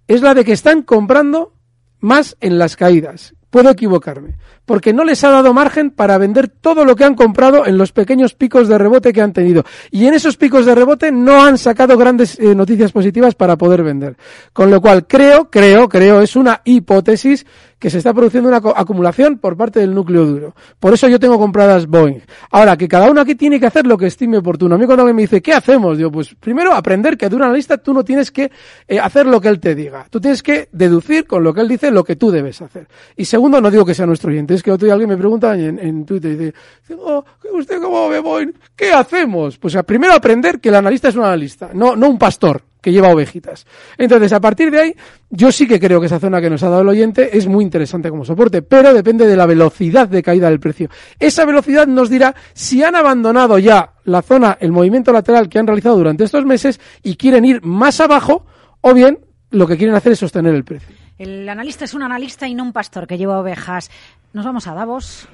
es 0.06 0.22
la 0.22 0.34
de 0.34 0.44
que 0.44 0.52
están 0.52 0.82
comprando 0.82 1.54
más 2.00 2.36
en 2.40 2.58
las 2.58 2.76
caídas. 2.76 3.34
puedo 3.54 3.70
equivocarme, 3.70 4.34
porque 4.64 4.92
no 4.92 5.04
les 5.04 5.22
ha 5.22 5.30
dado 5.30 5.54
margen 5.54 5.92
para 5.92 6.18
vender 6.18 6.48
todo 6.48 6.84
lo 6.84 6.96
que 6.96 7.04
han 7.04 7.14
comprado 7.14 7.64
en 7.66 7.78
los 7.78 7.92
pequeños 7.92 8.34
picos 8.34 8.66
de 8.66 8.76
rebote 8.78 9.12
que 9.12 9.22
han 9.22 9.32
tenido. 9.32 9.62
Y 9.92 10.06
en 10.06 10.14
esos 10.14 10.36
picos 10.36 10.66
de 10.66 10.74
rebote 10.74 11.12
no 11.12 11.44
han 11.44 11.56
sacado 11.56 11.96
grandes 11.96 12.36
eh, 12.40 12.52
noticias 12.52 12.90
positivas 12.90 13.36
para 13.36 13.56
poder 13.56 13.84
vender. 13.84 14.16
Con 14.52 14.72
lo 14.72 14.80
cual 14.80 15.06
creo, 15.06 15.50
creo, 15.50 15.88
creo, 15.88 16.20
es 16.20 16.34
una 16.34 16.62
hipótesis 16.64 17.46
que 17.84 17.90
se 17.90 17.98
está 17.98 18.14
produciendo 18.14 18.48
una 18.48 18.62
acumulación 18.76 19.36
por 19.36 19.58
parte 19.58 19.78
del 19.78 19.94
núcleo 19.94 20.24
duro. 20.24 20.54
Por 20.80 20.94
eso 20.94 21.06
yo 21.06 21.20
tengo 21.20 21.38
compradas 21.38 21.86
Boeing. 21.86 22.22
Ahora, 22.50 22.78
que 22.78 22.88
cada 22.88 23.10
uno 23.10 23.20
aquí 23.20 23.34
tiene 23.34 23.60
que 23.60 23.66
hacer 23.66 23.86
lo 23.86 23.98
que 23.98 24.06
estime 24.06 24.38
oportuno. 24.38 24.76
A 24.76 24.78
mí 24.78 24.86
cuando 24.86 25.02
alguien 25.02 25.16
me 25.16 25.20
dice, 25.20 25.42
¿qué 25.42 25.52
hacemos? 25.52 25.98
Digo, 25.98 26.10
pues 26.10 26.34
primero 26.34 26.72
aprender 26.72 27.18
que 27.18 27.28
de 27.28 27.36
un 27.36 27.42
analista 27.42 27.76
tú 27.76 27.92
no 27.92 28.02
tienes 28.02 28.30
que 28.30 28.50
eh, 28.88 28.98
hacer 28.98 29.26
lo 29.26 29.38
que 29.38 29.48
él 29.48 29.60
te 29.60 29.74
diga. 29.74 30.06
Tú 30.08 30.18
tienes 30.18 30.42
que 30.42 30.70
deducir 30.72 31.26
con 31.26 31.44
lo 31.44 31.52
que 31.52 31.60
él 31.60 31.68
dice 31.68 31.90
lo 31.90 32.04
que 32.04 32.16
tú 32.16 32.30
debes 32.30 32.62
hacer. 32.62 32.88
Y 33.18 33.26
segundo, 33.26 33.60
no 33.60 33.70
digo 33.70 33.84
que 33.84 33.92
sea 33.92 34.06
nuestro 34.06 34.30
oyente, 34.30 34.54
es 34.54 34.62
que 34.62 34.72
otro 34.72 34.86
día 34.86 34.94
alguien 34.94 35.10
me 35.10 35.18
pregunta 35.18 35.54
en, 35.54 36.06
Twitter 36.06 36.32
y 36.32 36.36
dice, 36.36 36.54
oh, 36.98 37.22
¿usted 37.52 37.82
cómo 37.82 38.08
ve 38.08 38.18
Boeing? 38.20 38.54
¿Qué 38.74 38.94
hacemos? 38.94 39.58
Pues 39.58 39.76
primero 39.84 40.14
aprender 40.14 40.58
que 40.58 40.70
el 40.70 40.76
analista 40.76 41.10
es 41.10 41.16
un 41.16 41.24
analista, 41.24 41.68
no, 41.74 41.96
no 41.96 42.08
un 42.08 42.16
pastor 42.16 42.62
que 42.84 42.92
lleva 42.92 43.08
ovejitas. 43.08 43.66
Entonces, 43.96 44.30
a 44.34 44.40
partir 44.40 44.70
de 44.70 44.78
ahí, 44.78 44.96
yo 45.30 45.50
sí 45.50 45.66
que 45.66 45.80
creo 45.80 46.00
que 46.00 46.06
esa 46.06 46.20
zona 46.20 46.38
que 46.38 46.50
nos 46.50 46.62
ha 46.62 46.68
dado 46.68 46.82
el 46.82 46.88
oyente 46.88 47.38
es 47.38 47.46
muy 47.46 47.64
interesante 47.64 48.10
como 48.10 48.26
soporte, 48.26 48.60
pero 48.60 48.92
depende 48.92 49.26
de 49.26 49.34
la 49.34 49.46
velocidad 49.46 50.06
de 50.06 50.22
caída 50.22 50.50
del 50.50 50.60
precio. 50.60 50.90
Esa 51.18 51.46
velocidad 51.46 51.86
nos 51.86 52.10
dirá 52.10 52.34
si 52.52 52.84
han 52.84 52.94
abandonado 52.94 53.58
ya 53.58 53.94
la 54.04 54.20
zona, 54.20 54.58
el 54.60 54.70
movimiento 54.70 55.14
lateral 55.14 55.48
que 55.48 55.58
han 55.58 55.66
realizado 55.66 55.96
durante 55.96 56.24
estos 56.24 56.44
meses 56.44 56.78
y 57.02 57.16
quieren 57.16 57.46
ir 57.46 57.64
más 57.64 58.00
abajo 58.00 58.44
o 58.82 58.92
bien 58.92 59.20
lo 59.50 59.66
que 59.66 59.78
quieren 59.78 59.94
hacer 59.94 60.12
es 60.12 60.18
sostener 60.18 60.54
el 60.54 60.64
precio. 60.64 60.94
El 61.16 61.48
analista 61.48 61.86
es 61.86 61.94
un 61.94 62.02
analista 62.02 62.46
y 62.46 62.54
no 62.54 62.64
un 62.64 62.74
pastor 62.74 63.06
que 63.06 63.16
lleva 63.16 63.40
ovejas. 63.40 63.90
Nos 64.34 64.44
vamos 64.44 64.66
a 64.66 64.74
Davos. 64.74 65.26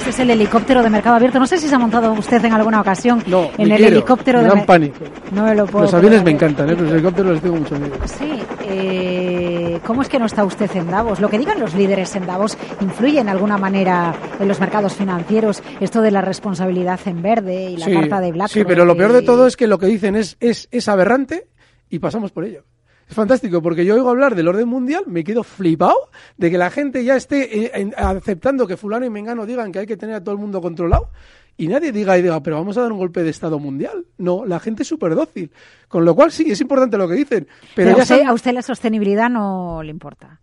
Este 0.00 0.10
es 0.10 0.18
el 0.20 0.30
helicóptero 0.30 0.82
de 0.82 0.88
mercado 0.88 1.16
abierto. 1.16 1.38
No 1.38 1.46
sé 1.46 1.58
si 1.58 1.68
se 1.68 1.74
ha 1.74 1.78
montado 1.78 2.10
usted 2.14 2.42
en 2.42 2.54
alguna 2.54 2.80
ocasión 2.80 3.22
no, 3.26 3.50
en 3.58 3.70
el 3.70 3.84
helicóptero 3.84 4.38
me 4.38 4.44
de 4.44 4.48
dan 4.48 4.64
pánico. 4.64 5.04
No 5.30 5.44
me 5.44 5.54
lo 5.54 5.66
puedo. 5.66 5.84
Los 5.84 5.92
aviones 5.92 6.24
me 6.24 6.30
encantan, 6.30 6.70
¿eh? 6.70 6.72
pero 6.72 6.84
los 6.84 6.94
helicópteros 6.94 7.32
les 7.32 7.42
tengo 7.42 7.56
mucho 7.56 7.78
miedo. 7.78 7.94
Sí. 8.06 8.40
Eh, 8.62 9.78
¿Cómo 9.86 10.00
es 10.00 10.08
que 10.08 10.18
no 10.18 10.24
está 10.24 10.42
usted 10.42 10.74
en 10.74 10.90
Davos? 10.90 11.20
Lo 11.20 11.28
que 11.28 11.38
digan 11.38 11.60
los 11.60 11.74
líderes 11.74 12.16
en 12.16 12.24
Davos 12.24 12.56
influye 12.80 13.20
en 13.20 13.28
alguna 13.28 13.58
manera 13.58 14.14
en 14.40 14.48
los 14.48 14.58
mercados 14.58 14.94
financieros. 14.94 15.62
Esto 15.80 16.00
de 16.00 16.10
la 16.10 16.22
responsabilidad 16.22 16.98
en 17.04 17.20
verde 17.20 17.70
y 17.72 17.76
la 17.76 17.90
carta 17.90 18.22
de 18.22 18.32
BlackRock. 18.32 18.54
Sí, 18.54 18.64
pero 18.66 18.86
lo 18.86 18.96
peor 18.96 19.12
de 19.12 19.20
todo 19.20 19.46
es 19.46 19.54
que 19.54 19.66
lo 19.66 19.78
que 19.78 19.86
dicen 19.86 20.16
es, 20.16 20.38
es, 20.40 20.66
es 20.70 20.88
aberrante 20.88 21.46
y 21.90 21.98
pasamos 21.98 22.32
por 22.32 22.46
ello. 22.46 22.64
Es 23.10 23.16
fantástico 23.16 23.60
porque 23.60 23.84
yo 23.84 23.96
oigo 23.96 24.08
hablar 24.08 24.36
del 24.36 24.46
orden 24.46 24.68
mundial, 24.68 25.02
me 25.08 25.24
quedo 25.24 25.42
flipado 25.42 26.10
de 26.36 26.48
que 26.48 26.56
la 26.56 26.70
gente 26.70 27.02
ya 27.04 27.16
esté 27.16 27.66
eh, 27.66 27.90
aceptando 27.96 28.68
que 28.68 28.76
fulano 28.76 29.04
y 29.04 29.10
mengano 29.10 29.46
digan 29.46 29.72
que 29.72 29.80
hay 29.80 29.86
que 29.86 29.96
tener 29.96 30.14
a 30.14 30.20
todo 30.22 30.32
el 30.32 30.40
mundo 30.40 30.60
controlado 30.60 31.10
y 31.56 31.66
nadie 31.66 31.90
diga 31.90 32.16
y 32.16 32.22
diga, 32.22 32.40
pero 32.40 32.58
vamos 32.58 32.78
a 32.78 32.82
dar 32.82 32.92
un 32.92 32.98
golpe 32.98 33.24
de 33.24 33.30
Estado 33.30 33.58
mundial. 33.58 34.06
No, 34.16 34.46
la 34.46 34.60
gente 34.60 34.84
es 34.84 34.88
súper 34.88 35.16
dócil. 35.16 35.50
Con 35.88 36.04
lo 36.04 36.14
cual 36.14 36.30
sí, 36.30 36.52
es 36.52 36.60
importante 36.60 36.96
lo 36.96 37.08
que 37.08 37.14
dicen. 37.14 37.48
Pero, 37.74 37.96
a 37.98 38.32
usted 38.32 38.52
la 38.52 38.62
sostenibilidad 38.62 39.28
no 39.28 39.82
le 39.82 39.90
importa. 39.90 40.40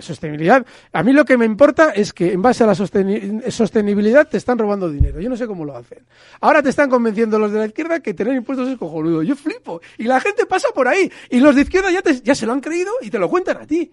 Sostenibilidad. 0.00 0.64
A 0.92 1.02
mí 1.02 1.12
lo 1.12 1.24
que 1.24 1.36
me 1.36 1.44
importa 1.44 1.90
es 1.90 2.12
que 2.12 2.32
en 2.32 2.42
base 2.42 2.64
a 2.64 2.66
la 2.66 2.74
sostenibilidad 2.74 4.28
te 4.28 4.36
están 4.36 4.58
robando 4.58 4.90
dinero. 4.90 5.20
Yo 5.20 5.28
no 5.28 5.36
sé 5.36 5.46
cómo 5.46 5.64
lo 5.64 5.76
hacen. 5.76 6.06
Ahora 6.40 6.62
te 6.62 6.70
están 6.70 6.88
convenciendo 6.88 7.38
los 7.38 7.52
de 7.52 7.58
la 7.58 7.66
izquierda 7.66 8.00
que 8.00 8.14
tener 8.14 8.34
impuestos 8.34 8.68
es 8.68 8.78
cojonudo. 8.78 9.22
Yo 9.22 9.36
flipo. 9.36 9.80
Y 9.98 10.04
la 10.04 10.20
gente 10.20 10.46
pasa 10.46 10.68
por 10.74 10.88
ahí. 10.88 11.10
Y 11.28 11.40
los 11.40 11.54
de 11.54 11.62
izquierda 11.62 11.90
ya, 11.90 12.02
ya 12.22 12.34
se 12.34 12.46
lo 12.46 12.52
han 12.52 12.60
creído 12.60 12.92
y 13.00 13.10
te 13.10 13.18
lo 13.18 13.28
cuentan 13.28 13.58
a 13.58 13.66
ti. 13.66 13.90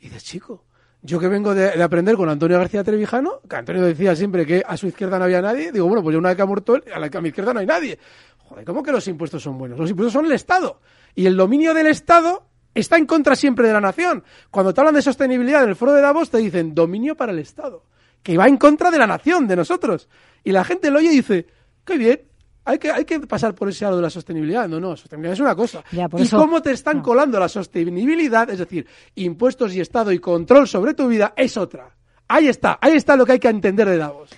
Y 0.00 0.04
dices, 0.04 0.24
chico, 0.24 0.64
yo 1.02 1.18
que 1.18 1.28
vengo 1.28 1.54
de, 1.54 1.82
aprender 1.82 2.16
con 2.16 2.28
Antonio 2.28 2.58
García 2.58 2.84
Trevijano, 2.84 3.40
que 3.48 3.56
Antonio 3.56 3.82
decía 3.82 4.14
siempre 4.14 4.44
que 4.44 4.62
a 4.66 4.76
su 4.76 4.86
izquierda 4.86 5.18
no 5.18 5.24
había 5.24 5.40
nadie, 5.40 5.72
digo, 5.72 5.86
bueno, 5.86 6.02
pues 6.02 6.12
yo 6.12 6.18
una 6.18 6.28
vez 6.28 6.36
que 6.36 6.42
ha 6.42 6.46
muerto 6.46 6.74
él, 6.74 6.84
a, 6.94 6.98
la, 6.98 7.06
a 7.12 7.20
mi 7.20 7.28
izquierda 7.28 7.54
no 7.54 7.60
hay 7.60 7.66
nadie. 7.66 7.98
Joder, 8.38 8.64
¿cómo 8.64 8.82
que 8.82 8.92
los 8.92 9.06
impuestos 9.08 9.42
son 9.42 9.56
buenos? 9.56 9.78
Los 9.78 9.88
impuestos 9.88 10.12
son 10.12 10.26
el 10.26 10.32
Estado. 10.32 10.80
Y 11.14 11.26
el 11.26 11.36
dominio 11.36 11.72
del 11.72 11.86
Estado 11.86 12.49
está 12.74 12.96
en 12.96 13.06
contra 13.06 13.36
siempre 13.36 13.66
de 13.66 13.72
la 13.72 13.80
nación. 13.80 14.24
Cuando 14.50 14.72
te 14.72 14.80
hablan 14.80 14.94
de 14.94 15.02
sostenibilidad 15.02 15.62
en 15.64 15.70
el 15.70 15.76
foro 15.76 15.92
de 15.92 16.00
Davos, 16.00 16.30
te 16.30 16.38
dicen 16.38 16.74
dominio 16.74 17.16
para 17.16 17.32
el 17.32 17.38
Estado, 17.38 17.84
que 18.22 18.36
va 18.36 18.46
en 18.46 18.56
contra 18.56 18.90
de 18.90 18.98
la 18.98 19.06
nación, 19.06 19.46
de 19.46 19.56
nosotros. 19.56 20.08
Y 20.44 20.52
la 20.52 20.64
gente 20.64 20.90
lo 20.90 20.98
oye 20.98 21.12
y 21.12 21.16
dice, 21.16 21.46
qué 21.84 21.98
bien, 21.98 22.20
hay 22.64 22.78
que, 22.78 22.90
hay 22.90 23.04
que 23.04 23.20
pasar 23.20 23.54
por 23.54 23.68
ese 23.68 23.84
lado 23.84 23.96
de 23.96 24.02
la 24.02 24.10
sostenibilidad. 24.10 24.68
No, 24.68 24.78
no, 24.78 24.96
sostenibilidad 24.96 25.34
es 25.34 25.40
una 25.40 25.56
cosa. 25.56 25.82
y 25.92 26.28
cómo 26.28 26.62
te 26.62 26.72
están 26.72 27.00
colando 27.00 27.38
la 27.38 27.48
sostenibilidad, 27.48 28.48
es 28.50 28.58
decir, 28.58 28.86
impuestos 29.16 29.74
y 29.74 29.80
Estado 29.80 30.12
y 30.12 30.18
control 30.18 30.68
sobre 30.68 30.94
tu 30.94 31.08
vida, 31.08 31.34
es 31.36 31.56
otra. 31.56 31.96
Ahí 32.28 32.48
está, 32.48 32.78
ahí 32.80 32.92
está 32.92 33.16
lo 33.16 33.26
que 33.26 33.32
hay 33.32 33.38
que 33.40 33.48
entender 33.48 33.88
de 33.88 33.96
Davos. 33.96 34.30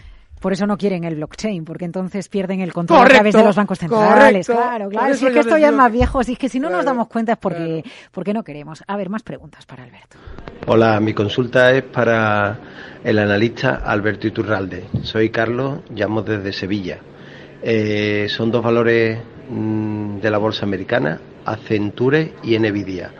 Por 0.42 0.52
eso 0.52 0.66
no 0.66 0.76
quieren 0.76 1.04
el 1.04 1.14
blockchain, 1.14 1.64
porque 1.64 1.84
entonces 1.84 2.28
pierden 2.28 2.60
el 2.60 2.72
control 2.72 3.02
a 3.02 3.08
través 3.08 3.32
de 3.32 3.44
los 3.44 3.54
bancos 3.54 3.78
centrales. 3.78 4.44
Claro, 4.44 4.88
claro. 4.88 5.14
Si 5.14 5.24
es 5.24 5.32
que 5.32 5.38
esto 5.38 5.56
ya 5.56 5.68
es 5.68 5.74
más 5.74 5.92
viejo, 5.92 6.24
si 6.24 6.32
es 6.32 6.38
que 6.38 6.48
si 6.48 6.58
no 6.58 6.68
nos 6.68 6.84
damos 6.84 7.06
cuenta 7.06 7.32
es 7.32 7.38
porque, 7.38 7.84
porque 8.10 8.34
no 8.34 8.42
queremos. 8.42 8.82
A 8.88 8.96
ver, 8.96 9.08
más 9.08 9.22
preguntas 9.22 9.64
para 9.66 9.84
Alberto. 9.84 10.18
Hola, 10.66 10.98
mi 10.98 11.14
consulta 11.14 11.70
es 11.70 11.84
para 11.84 12.58
el 13.04 13.20
analista 13.20 13.82
Alberto 13.84 14.26
Iturralde. 14.26 14.86
Soy 15.02 15.30
Carlos, 15.30 15.78
llamo 15.94 16.22
desde 16.22 16.52
Sevilla. 16.52 16.98
Eh, 17.62 18.26
son 18.28 18.50
dos 18.50 18.64
valores 18.64 19.20
mm, 19.48 20.18
de 20.18 20.28
la 20.28 20.38
bolsa 20.38 20.66
americana, 20.66 21.20
Accenture 21.44 22.34
y 22.42 22.58
Nvidia. 22.58 23.12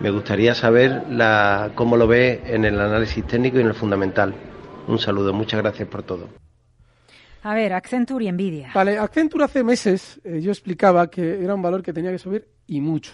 Me 0.00 0.08
gustaría 0.08 0.54
saber 0.54 1.02
la, 1.10 1.72
cómo 1.74 1.98
lo 1.98 2.06
ve 2.06 2.40
en 2.46 2.64
el 2.64 2.80
análisis 2.80 3.22
técnico 3.26 3.58
y 3.58 3.60
en 3.60 3.66
el 3.66 3.74
fundamental. 3.74 4.32
Un 4.88 4.98
saludo, 4.98 5.34
muchas 5.34 5.60
gracias 5.60 5.86
por 5.86 6.02
todo. 6.02 6.39
A 7.42 7.54
ver, 7.54 7.72
Accenture 7.72 8.24
y 8.24 8.32
Nvidia. 8.32 8.70
Vale, 8.74 8.98
Accenture 8.98 9.44
hace 9.44 9.64
meses 9.64 10.20
eh, 10.24 10.40
yo 10.40 10.50
explicaba 10.50 11.10
que 11.10 11.42
era 11.42 11.54
un 11.54 11.62
valor 11.62 11.82
que 11.82 11.92
tenía 11.92 12.10
que 12.10 12.18
subir 12.18 12.46
y 12.66 12.80
mucho. 12.80 13.12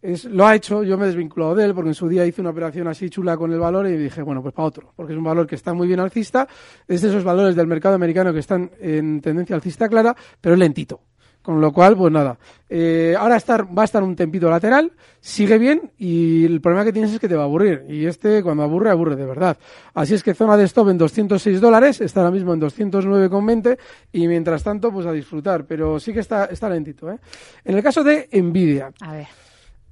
Es, 0.00 0.24
lo 0.26 0.46
ha 0.46 0.54
hecho, 0.54 0.84
yo 0.84 0.96
me 0.96 1.04
he 1.04 1.06
desvinculado 1.08 1.56
de 1.56 1.64
él 1.64 1.74
porque 1.74 1.90
en 1.90 1.94
su 1.94 2.08
día 2.08 2.24
hice 2.24 2.40
una 2.40 2.50
operación 2.50 2.86
así 2.86 3.10
chula 3.10 3.36
con 3.36 3.52
el 3.52 3.58
valor 3.58 3.86
y 3.88 3.96
dije, 3.96 4.22
bueno, 4.22 4.42
pues 4.42 4.54
para 4.54 4.68
otro, 4.68 4.92
porque 4.94 5.12
es 5.12 5.18
un 5.18 5.24
valor 5.24 5.46
que 5.46 5.56
está 5.56 5.74
muy 5.74 5.88
bien 5.88 5.98
alcista, 5.98 6.46
es 6.86 7.02
de 7.02 7.08
esos 7.08 7.24
valores 7.24 7.56
del 7.56 7.66
mercado 7.66 7.96
americano 7.96 8.32
que 8.32 8.38
están 8.38 8.70
en 8.80 9.20
tendencia 9.20 9.56
alcista 9.56 9.88
clara, 9.88 10.14
pero 10.40 10.54
es 10.54 10.58
lentito. 10.60 11.00
Con 11.48 11.62
lo 11.62 11.72
cual, 11.72 11.96
pues 11.96 12.12
nada. 12.12 12.36
Eh, 12.68 13.14
ahora 13.18 13.36
estar, 13.36 13.66
va 13.66 13.80
a 13.80 13.84
estar 13.86 14.02
un 14.02 14.14
tempito 14.14 14.50
lateral, 14.50 14.92
sigue 15.18 15.56
bien 15.56 15.92
y 15.96 16.44
el 16.44 16.60
problema 16.60 16.84
que 16.84 16.92
tienes 16.92 17.10
es 17.10 17.18
que 17.18 17.26
te 17.26 17.36
va 17.36 17.44
a 17.44 17.44
aburrir. 17.46 17.86
Y 17.88 18.04
este, 18.04 18.42
cuando 18.42 18.64
aburre, 18.64 18.90
aburre 18.90 19.16
de 19.16 19.24
verdad. 19.24 19.56
Así 19.94 20.12
es 20.12 20.22
que 20.22 20.34
zona 20.34 20.58
de 20.58 20.64
stop 20.64 20.90
en 20.90 20.98
206 20.98 21.58
dólares, 21.58 22.02
está 22.02 22.20
ahora 22.20 22.32
mismo 22.32 22.52
en 22.52 22.60
209,20 22.60 23.78
y 24.12 24.28
mientras 24.28 24.62
tanto, 24.62 24.92
pues 24.92 25.06
a 25.06 25.12
disfrutar. 25.12 25.64
Pero 25.64 25.98
sí 25.98 26.12
que 26.12 26.20
está, 26.20 26.44
está 26.44 26.68
lentito. 26.68 27.10
¿eh? 27.10 27.16
En 27.64 27.78
el 27.78 27.82
caso 27.82 28.04
de 28.04 28.28
Nvidia. 28.30 28.92
A 29.00 29.12
ver. 29.14 29.47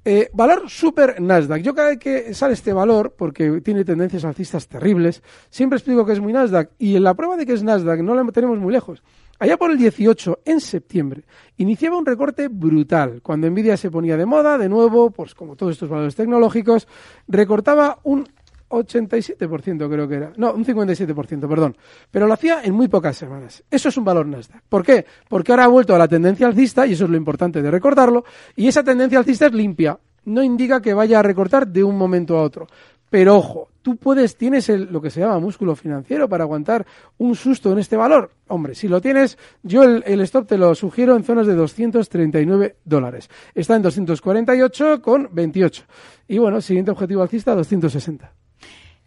Eh, 0.08 0.30
valor 0.32 0.70
super 0.70 1.20
Nasdaq. 1.20 1.62
Yo 1.62 1.74
cada 1.74 1.88
vez 1.88 1.98
que 1.98 2.32
sale 2.32 2.54
este 2.54 2.72
valor, 2.72 3.16
porque 3.18 3.60
tiene 3.60 3.84
tendencias 3.84 4.24
alcistas 4.24 4.68
terribles, 4.68 5.20
siempre 5.50 5.78
explico 5.78 6.06
que 6.06 6.12
es 6.12 6.20
muy 6.20 6.32
Nasdaq. 6.32 6.70
Y 6.78 6.94
en 6.94 7.02
la 7.02 7.14
prueba 7.14 7.36
de 7.36 7.44
que 7.44 7.54
es 7.54 7.64
Nasdaq 7.64 8.02
no 8.02 8.14
la 8.14 8.24
tenemos 8.30 8.56
muy 8.56 8.72
lejos. 8.72 9.02
Allá 9.40 9.56
por 9.56 9.72
el 9.72 9.78
18, 9.78 10.42
en 10.44 10.60
septiembre, 10.60 11.24
iniciaba 11.56 11.98
un 11.98 12.06
recorte 12.06 12.46
brutal. 12.46 13.20
Cuando 13.20 13.50
Nvidia 13.50 13.76
se 13.76 13.90
ponía 13.90 14.16
de 14.16 14.26
moda, 14.26 14.58
de 14.58 14.68
nuevo, 14.68 15.10
pues 15.10 15.34
como 15.34 15.56
todos 15.56 15.72
estos 15.72 15.88
valores 15.88 16.14
tecnológicos, 16.14 16.86
recortaba 17.26 17.98
un 18.04 18.28
87% 18.68 19.88
creo 19.88 20.08
que 20.08 20.14
era. 20.14 20.32
No, 20.36 20.52
un 20.52 20.64
57%, 20.64 21.48
perdón. 21.48 21.76
Pero 22.10 22.26
lo 22.26 22.32
hacía 22.32 22.62
en 22.62 22.74
muy 22.74 22.88
pocas 22.88 23.16
semanas. 23.16 23.62
Eso 23.70 23.88
es 23.88 23.96
un 23.96 24.04
valor 24.04 24.26
Nasdaq. 24.26 24.62
¿Por 24.68 24.84
qué? 24.84 25.06
Porque 25.28 25.52
ahora 25.52 25.64
ha 25.64 25.68
vuelto 25.68 25.94
a 25.94 25.98
la 25.98 26.08
tendencia 26.08 26.46
alcista, 26.46 26.86
y 26.86 26.92
eso 26.92 27.04
es 27.04 27.10
lo 27.10 27.16
importante 27.16 27.62
de 27.62 27.70
recordarlo, 27.70 28.24
y 28.54 28.68
esa 28.68 28.82
tendencia 28.82 29.18
alcista 29.18 29.46
es 29.46 29.52
limpia. 29.52 29.98
No 30.24 30.42
indica 30.42 30.82
que 30.82 30.94
vaya 30.94 31.20
a 31.20 31.22
recortar 31.22 31.68
de 31.68 31.84
un 31.84 31.96
momento 31.96 32.36
a 32.36 32.42
otro. 32.42 32.66
Pero 33.08 33.36
ojo, 33.36 33.68
tú 33.82 33.96
puedes, 33.96 34.36
tienes 34.36 34.68
el, 34.68 34.88
lo 34.90 35.00
que 35.00 35.10
se 35.10 35.20
llama 35.20 35.38
músculo 35.38 35.76
financiero 35.76 36.28
para 36.28 36.42
aguantar 36.42 36.84
un 37.18 37.36
susto 37.36 37.70
en 37.70 37.78
este 37.78 37.96
valor. 37.96 38.32
Hombre, 38.48 38.74
si 38.74 38.88
lo 38.88 39.00
tienes, 39.00 39.38
yo 39.62 39.84
el, 39.84 40.02
el 40.06 40.20
stop 40.22 40.48
te 40.48 40.58
lo 40.58 40.74
sugiero 40.74 41.14
en 41.14 41.22
zonas 41.22 41.46
de 41.46 41.54
239 41.54 42.76
dólares. 42.84 43.30
Está 43.54 43.76
en 43.76 43.82
248 43.82 45.00
con 45.00 45.28
28. 45.30 45.84
Y 46.26 46.38
bueno, 46.38 46.60
siguiente 46.60 46.90
objetivo 46.90 47.22
alcista, 47.22 47.54
260. 47.54 48.32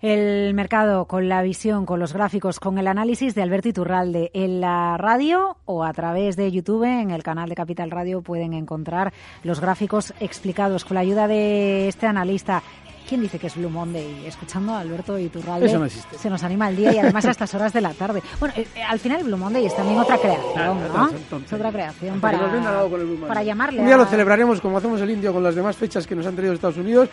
El 0.01 0.53
mercado 0.53 1.07
con 1.07 1.27
la 1.27 1.41
visión, 1.41 1.85
con 1.85 1.99
los 1.99 2.13
gráficos, 2.13 2.61
con 2.61 2.77
el 2.77 2.87
análisis 2.87 3.35
de 3.35 3.41
Alberto 3.41 3.67
Iturralde 3.67 4.31
en 4.33 4.61
la 4.61 4.95
radio 4.97 5.57
o 5.65 5.83
a 5.83 5.91
través 5.91 6.37
de 6.37 6.49
YouTube 6.49 6.85
en 6.85 7.11
el 7.11 7.21
canal 7.21 7.49
de 7.49 7.55
Capital 7.55 7.91
Radio 7.91 8.21
pueden 8.21 8.53
encontrar 8.53 9.11
los 9.43 9.59
gráficos 9.59 10.13
explicados. 10.21 10.85
Con 10.85 10.95
la 10.95 11.01
ayuda 11.01 11.27
de 11.27 11.89
este 11.89 12.07
analista 12.07 12.63
¿Quién 13.09 13.21
dice 13.21 13.39
que 13.39 13.47
es 13.47 13.55
Blue 13.55 13.71
Monday? 13.71 14.27
Escuchando 14.27 14.71
a 14.75 14.81
Alberto 14.81 15.17
Iturralde. 15.17 15.65
Eso 15.65 15.79
no 15.79 15.85
existe. 15.85 16.15
Se 16.19 16.29
nos 16.29 16.43
anima 16.43 16.69
el 16.69 16.75
día 16.75 16.93
y 16.93 16.99
además 16.99 17.25
a 17.25 17.31
estas 17.31 17.51
horas 17.55 17.73
de 17.73 17.81
la 17.81 17.91
tarde. 17.95 18.21
Bueno, 18.39 18.53
eh, 18.55 18.67
eh, 18.75 18.83
al 18.83 18.99
final 18.99 19.19
el 19.21 19.23
Blue 19.25 19.37
Monday 19.37 19.65
es 19.65 19.75
también 19.75 19.97
otra 19.97 20.17
creación, 20.19 20.77
¿no? 20.93 21.09
Es 21.43 21.51
otra 21.53 21.71
creación 21.71 22.19
para, 22.21 22.37
con 22.37 23.17
para 23.27 23.41
llamarle 23.41 23.79
Un 23.79 23.87
día 23.87 23.95
a- 23.95 23.97
lo 23.97 24.05
celebraremos 24.05 24.61
como 24.61 24.77
hacemos 24.77 25.01
el 25.01 25.09
indio 25.09 25.33
con 25.33 25.41
las 25.43 25.55
demás 25.55 25.75
fechas 25.75 26.05
que 26.05 26.13
nos 26.13 26.27
han 26.27 26.35
traído 26.35 26.53
Estados 26.53 26.77
Unidos. 26.77 27.09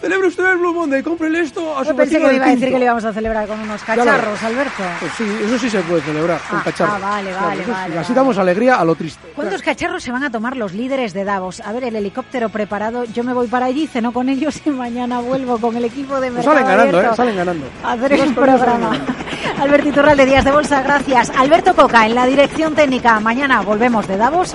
Celebre 0.00 0.28
usted 0.28 0.44
el 0.52 0.58
Blue 0.58 0.72
Monday, 0.72 1.02
cómprele 1.02 1.40
esto 1.40 1.76
a 1.76 1.82
su 1.84 1.90
Yo 1.90 1.96
pensé 1.96 2.18
que 2.20 2.26
me 2.28 2.34
iba 2.34 2.46
a 2.46 2.50
decir 2.50 2.68
que 2.70 2.78
le 2.78 2.84
íbamos 2.84 3.04
a 3.04 3.12
celebrar 3.12 3.48
con 3.48 3.58
unos 3.58 3.82
cacharros. 3.82 4.42
Alberto. 4.44 4.82
Pues 5.00 5.12
sí, 5.18 5.24
eso 5.46 5.58
sí 5.58 5.68
se 5.68 5.80
puede 5.80 6.00
celebrar, 6.02 6.40
con 6.48 6.60
Ah, 6.60 6.62
cacharros. 6.64 6.94
ah, 6.96 6.98
vale, 7.00 7.30
Claro, 7.30 7.46
vale, 7.46 7.66
vale, 7.66 7.98
Así 7.98 8.14
damos 8.14 8.38
alegría 8.38 8.76
a 8.76 8.84
lo 8.84 8.94
triste. 8.94 9.32
¿Cuántos 9.34 9.62
cacharros 9.62 10.00
se 10.04 10.12
van 10.12 10.22
a 10.22 10.30
tomar 10.30 10.56
los 10.56 10.74
líderes 10.74 11.12
de 11.12 11.24
Davos? 11.24 11.60
A 11.60 11.72
ver, 11.72 11.82
el 11.82 11.96
helicóptero 11.96 12.50
preparado. 12.50 13.02
Yo 13.04 13.24
me 13.24 13.32
voy 13.32 13.48
para 13.48 13.66
allí, 13.66 13.88
ceno 13.88 14.12
con 14.12 14.28
ellos 14.28 14.60
y 14.64 14.70
mañana 14.70 15.18
vuelvo 15.20 15.39
con 15.46 15.76
el 15.76 15.84
equipo 15.84 16.20
de 16.20 16.30
Pues 16.30 16.46
Mercado 16.46 16.56
salen 16.56 16.68
ganando, 16.68 16.98
Abierto 16.98 17.12
¿eh? 17.12 17.16
Salen 17.16 17.36
ganando. 17.36 17.66
a 17.82 17.92
hacer 17.92 18.12
el 18.12 18.34
programa. 18.34 18.90
Alberto 19.60 19.88
Iturralde, 19.88 20.26
Días 20.26 20.44
de 20.44 20.52
Bolsa, 20.52 20.82
gracias. 20.82 21.30
Alberto 21.30 21.74
Coca 21.74 22.06
en 22.06 22.14
la 22.14 22.26
dirección 22.26 22.74
técnica. 22.74 23.18
Mañana 23.20 23.60
volvemos 23.62 24.06
de 24.08 24.16
Davos 24.16 24.54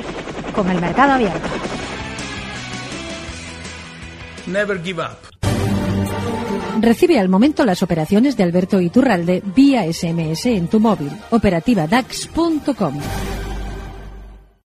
con 0.56 0.69
el 0.69 0.80
mercado 0.82 1.13
abierto. 1.13 1.48
Never 4.48 4.82
give 4.82 5.02
up. 5.02 5.17
Recibe 6.82 7.19
al 7.19 7.30
momento 7.30 7.65
las 7.65 7.82
operaciones 7.82 8.38
de 8.38 8.43
Alberto 8.43 8.80
Iturralde 8.80 9.41
vía 9.56 9.91
SMS 9.91 10.45
en 10.48 10.67
tu 10.67 10.80
móvil. 10.80 11.12
Operativa 11.32 11.88
DAX.com. 11.88 13.00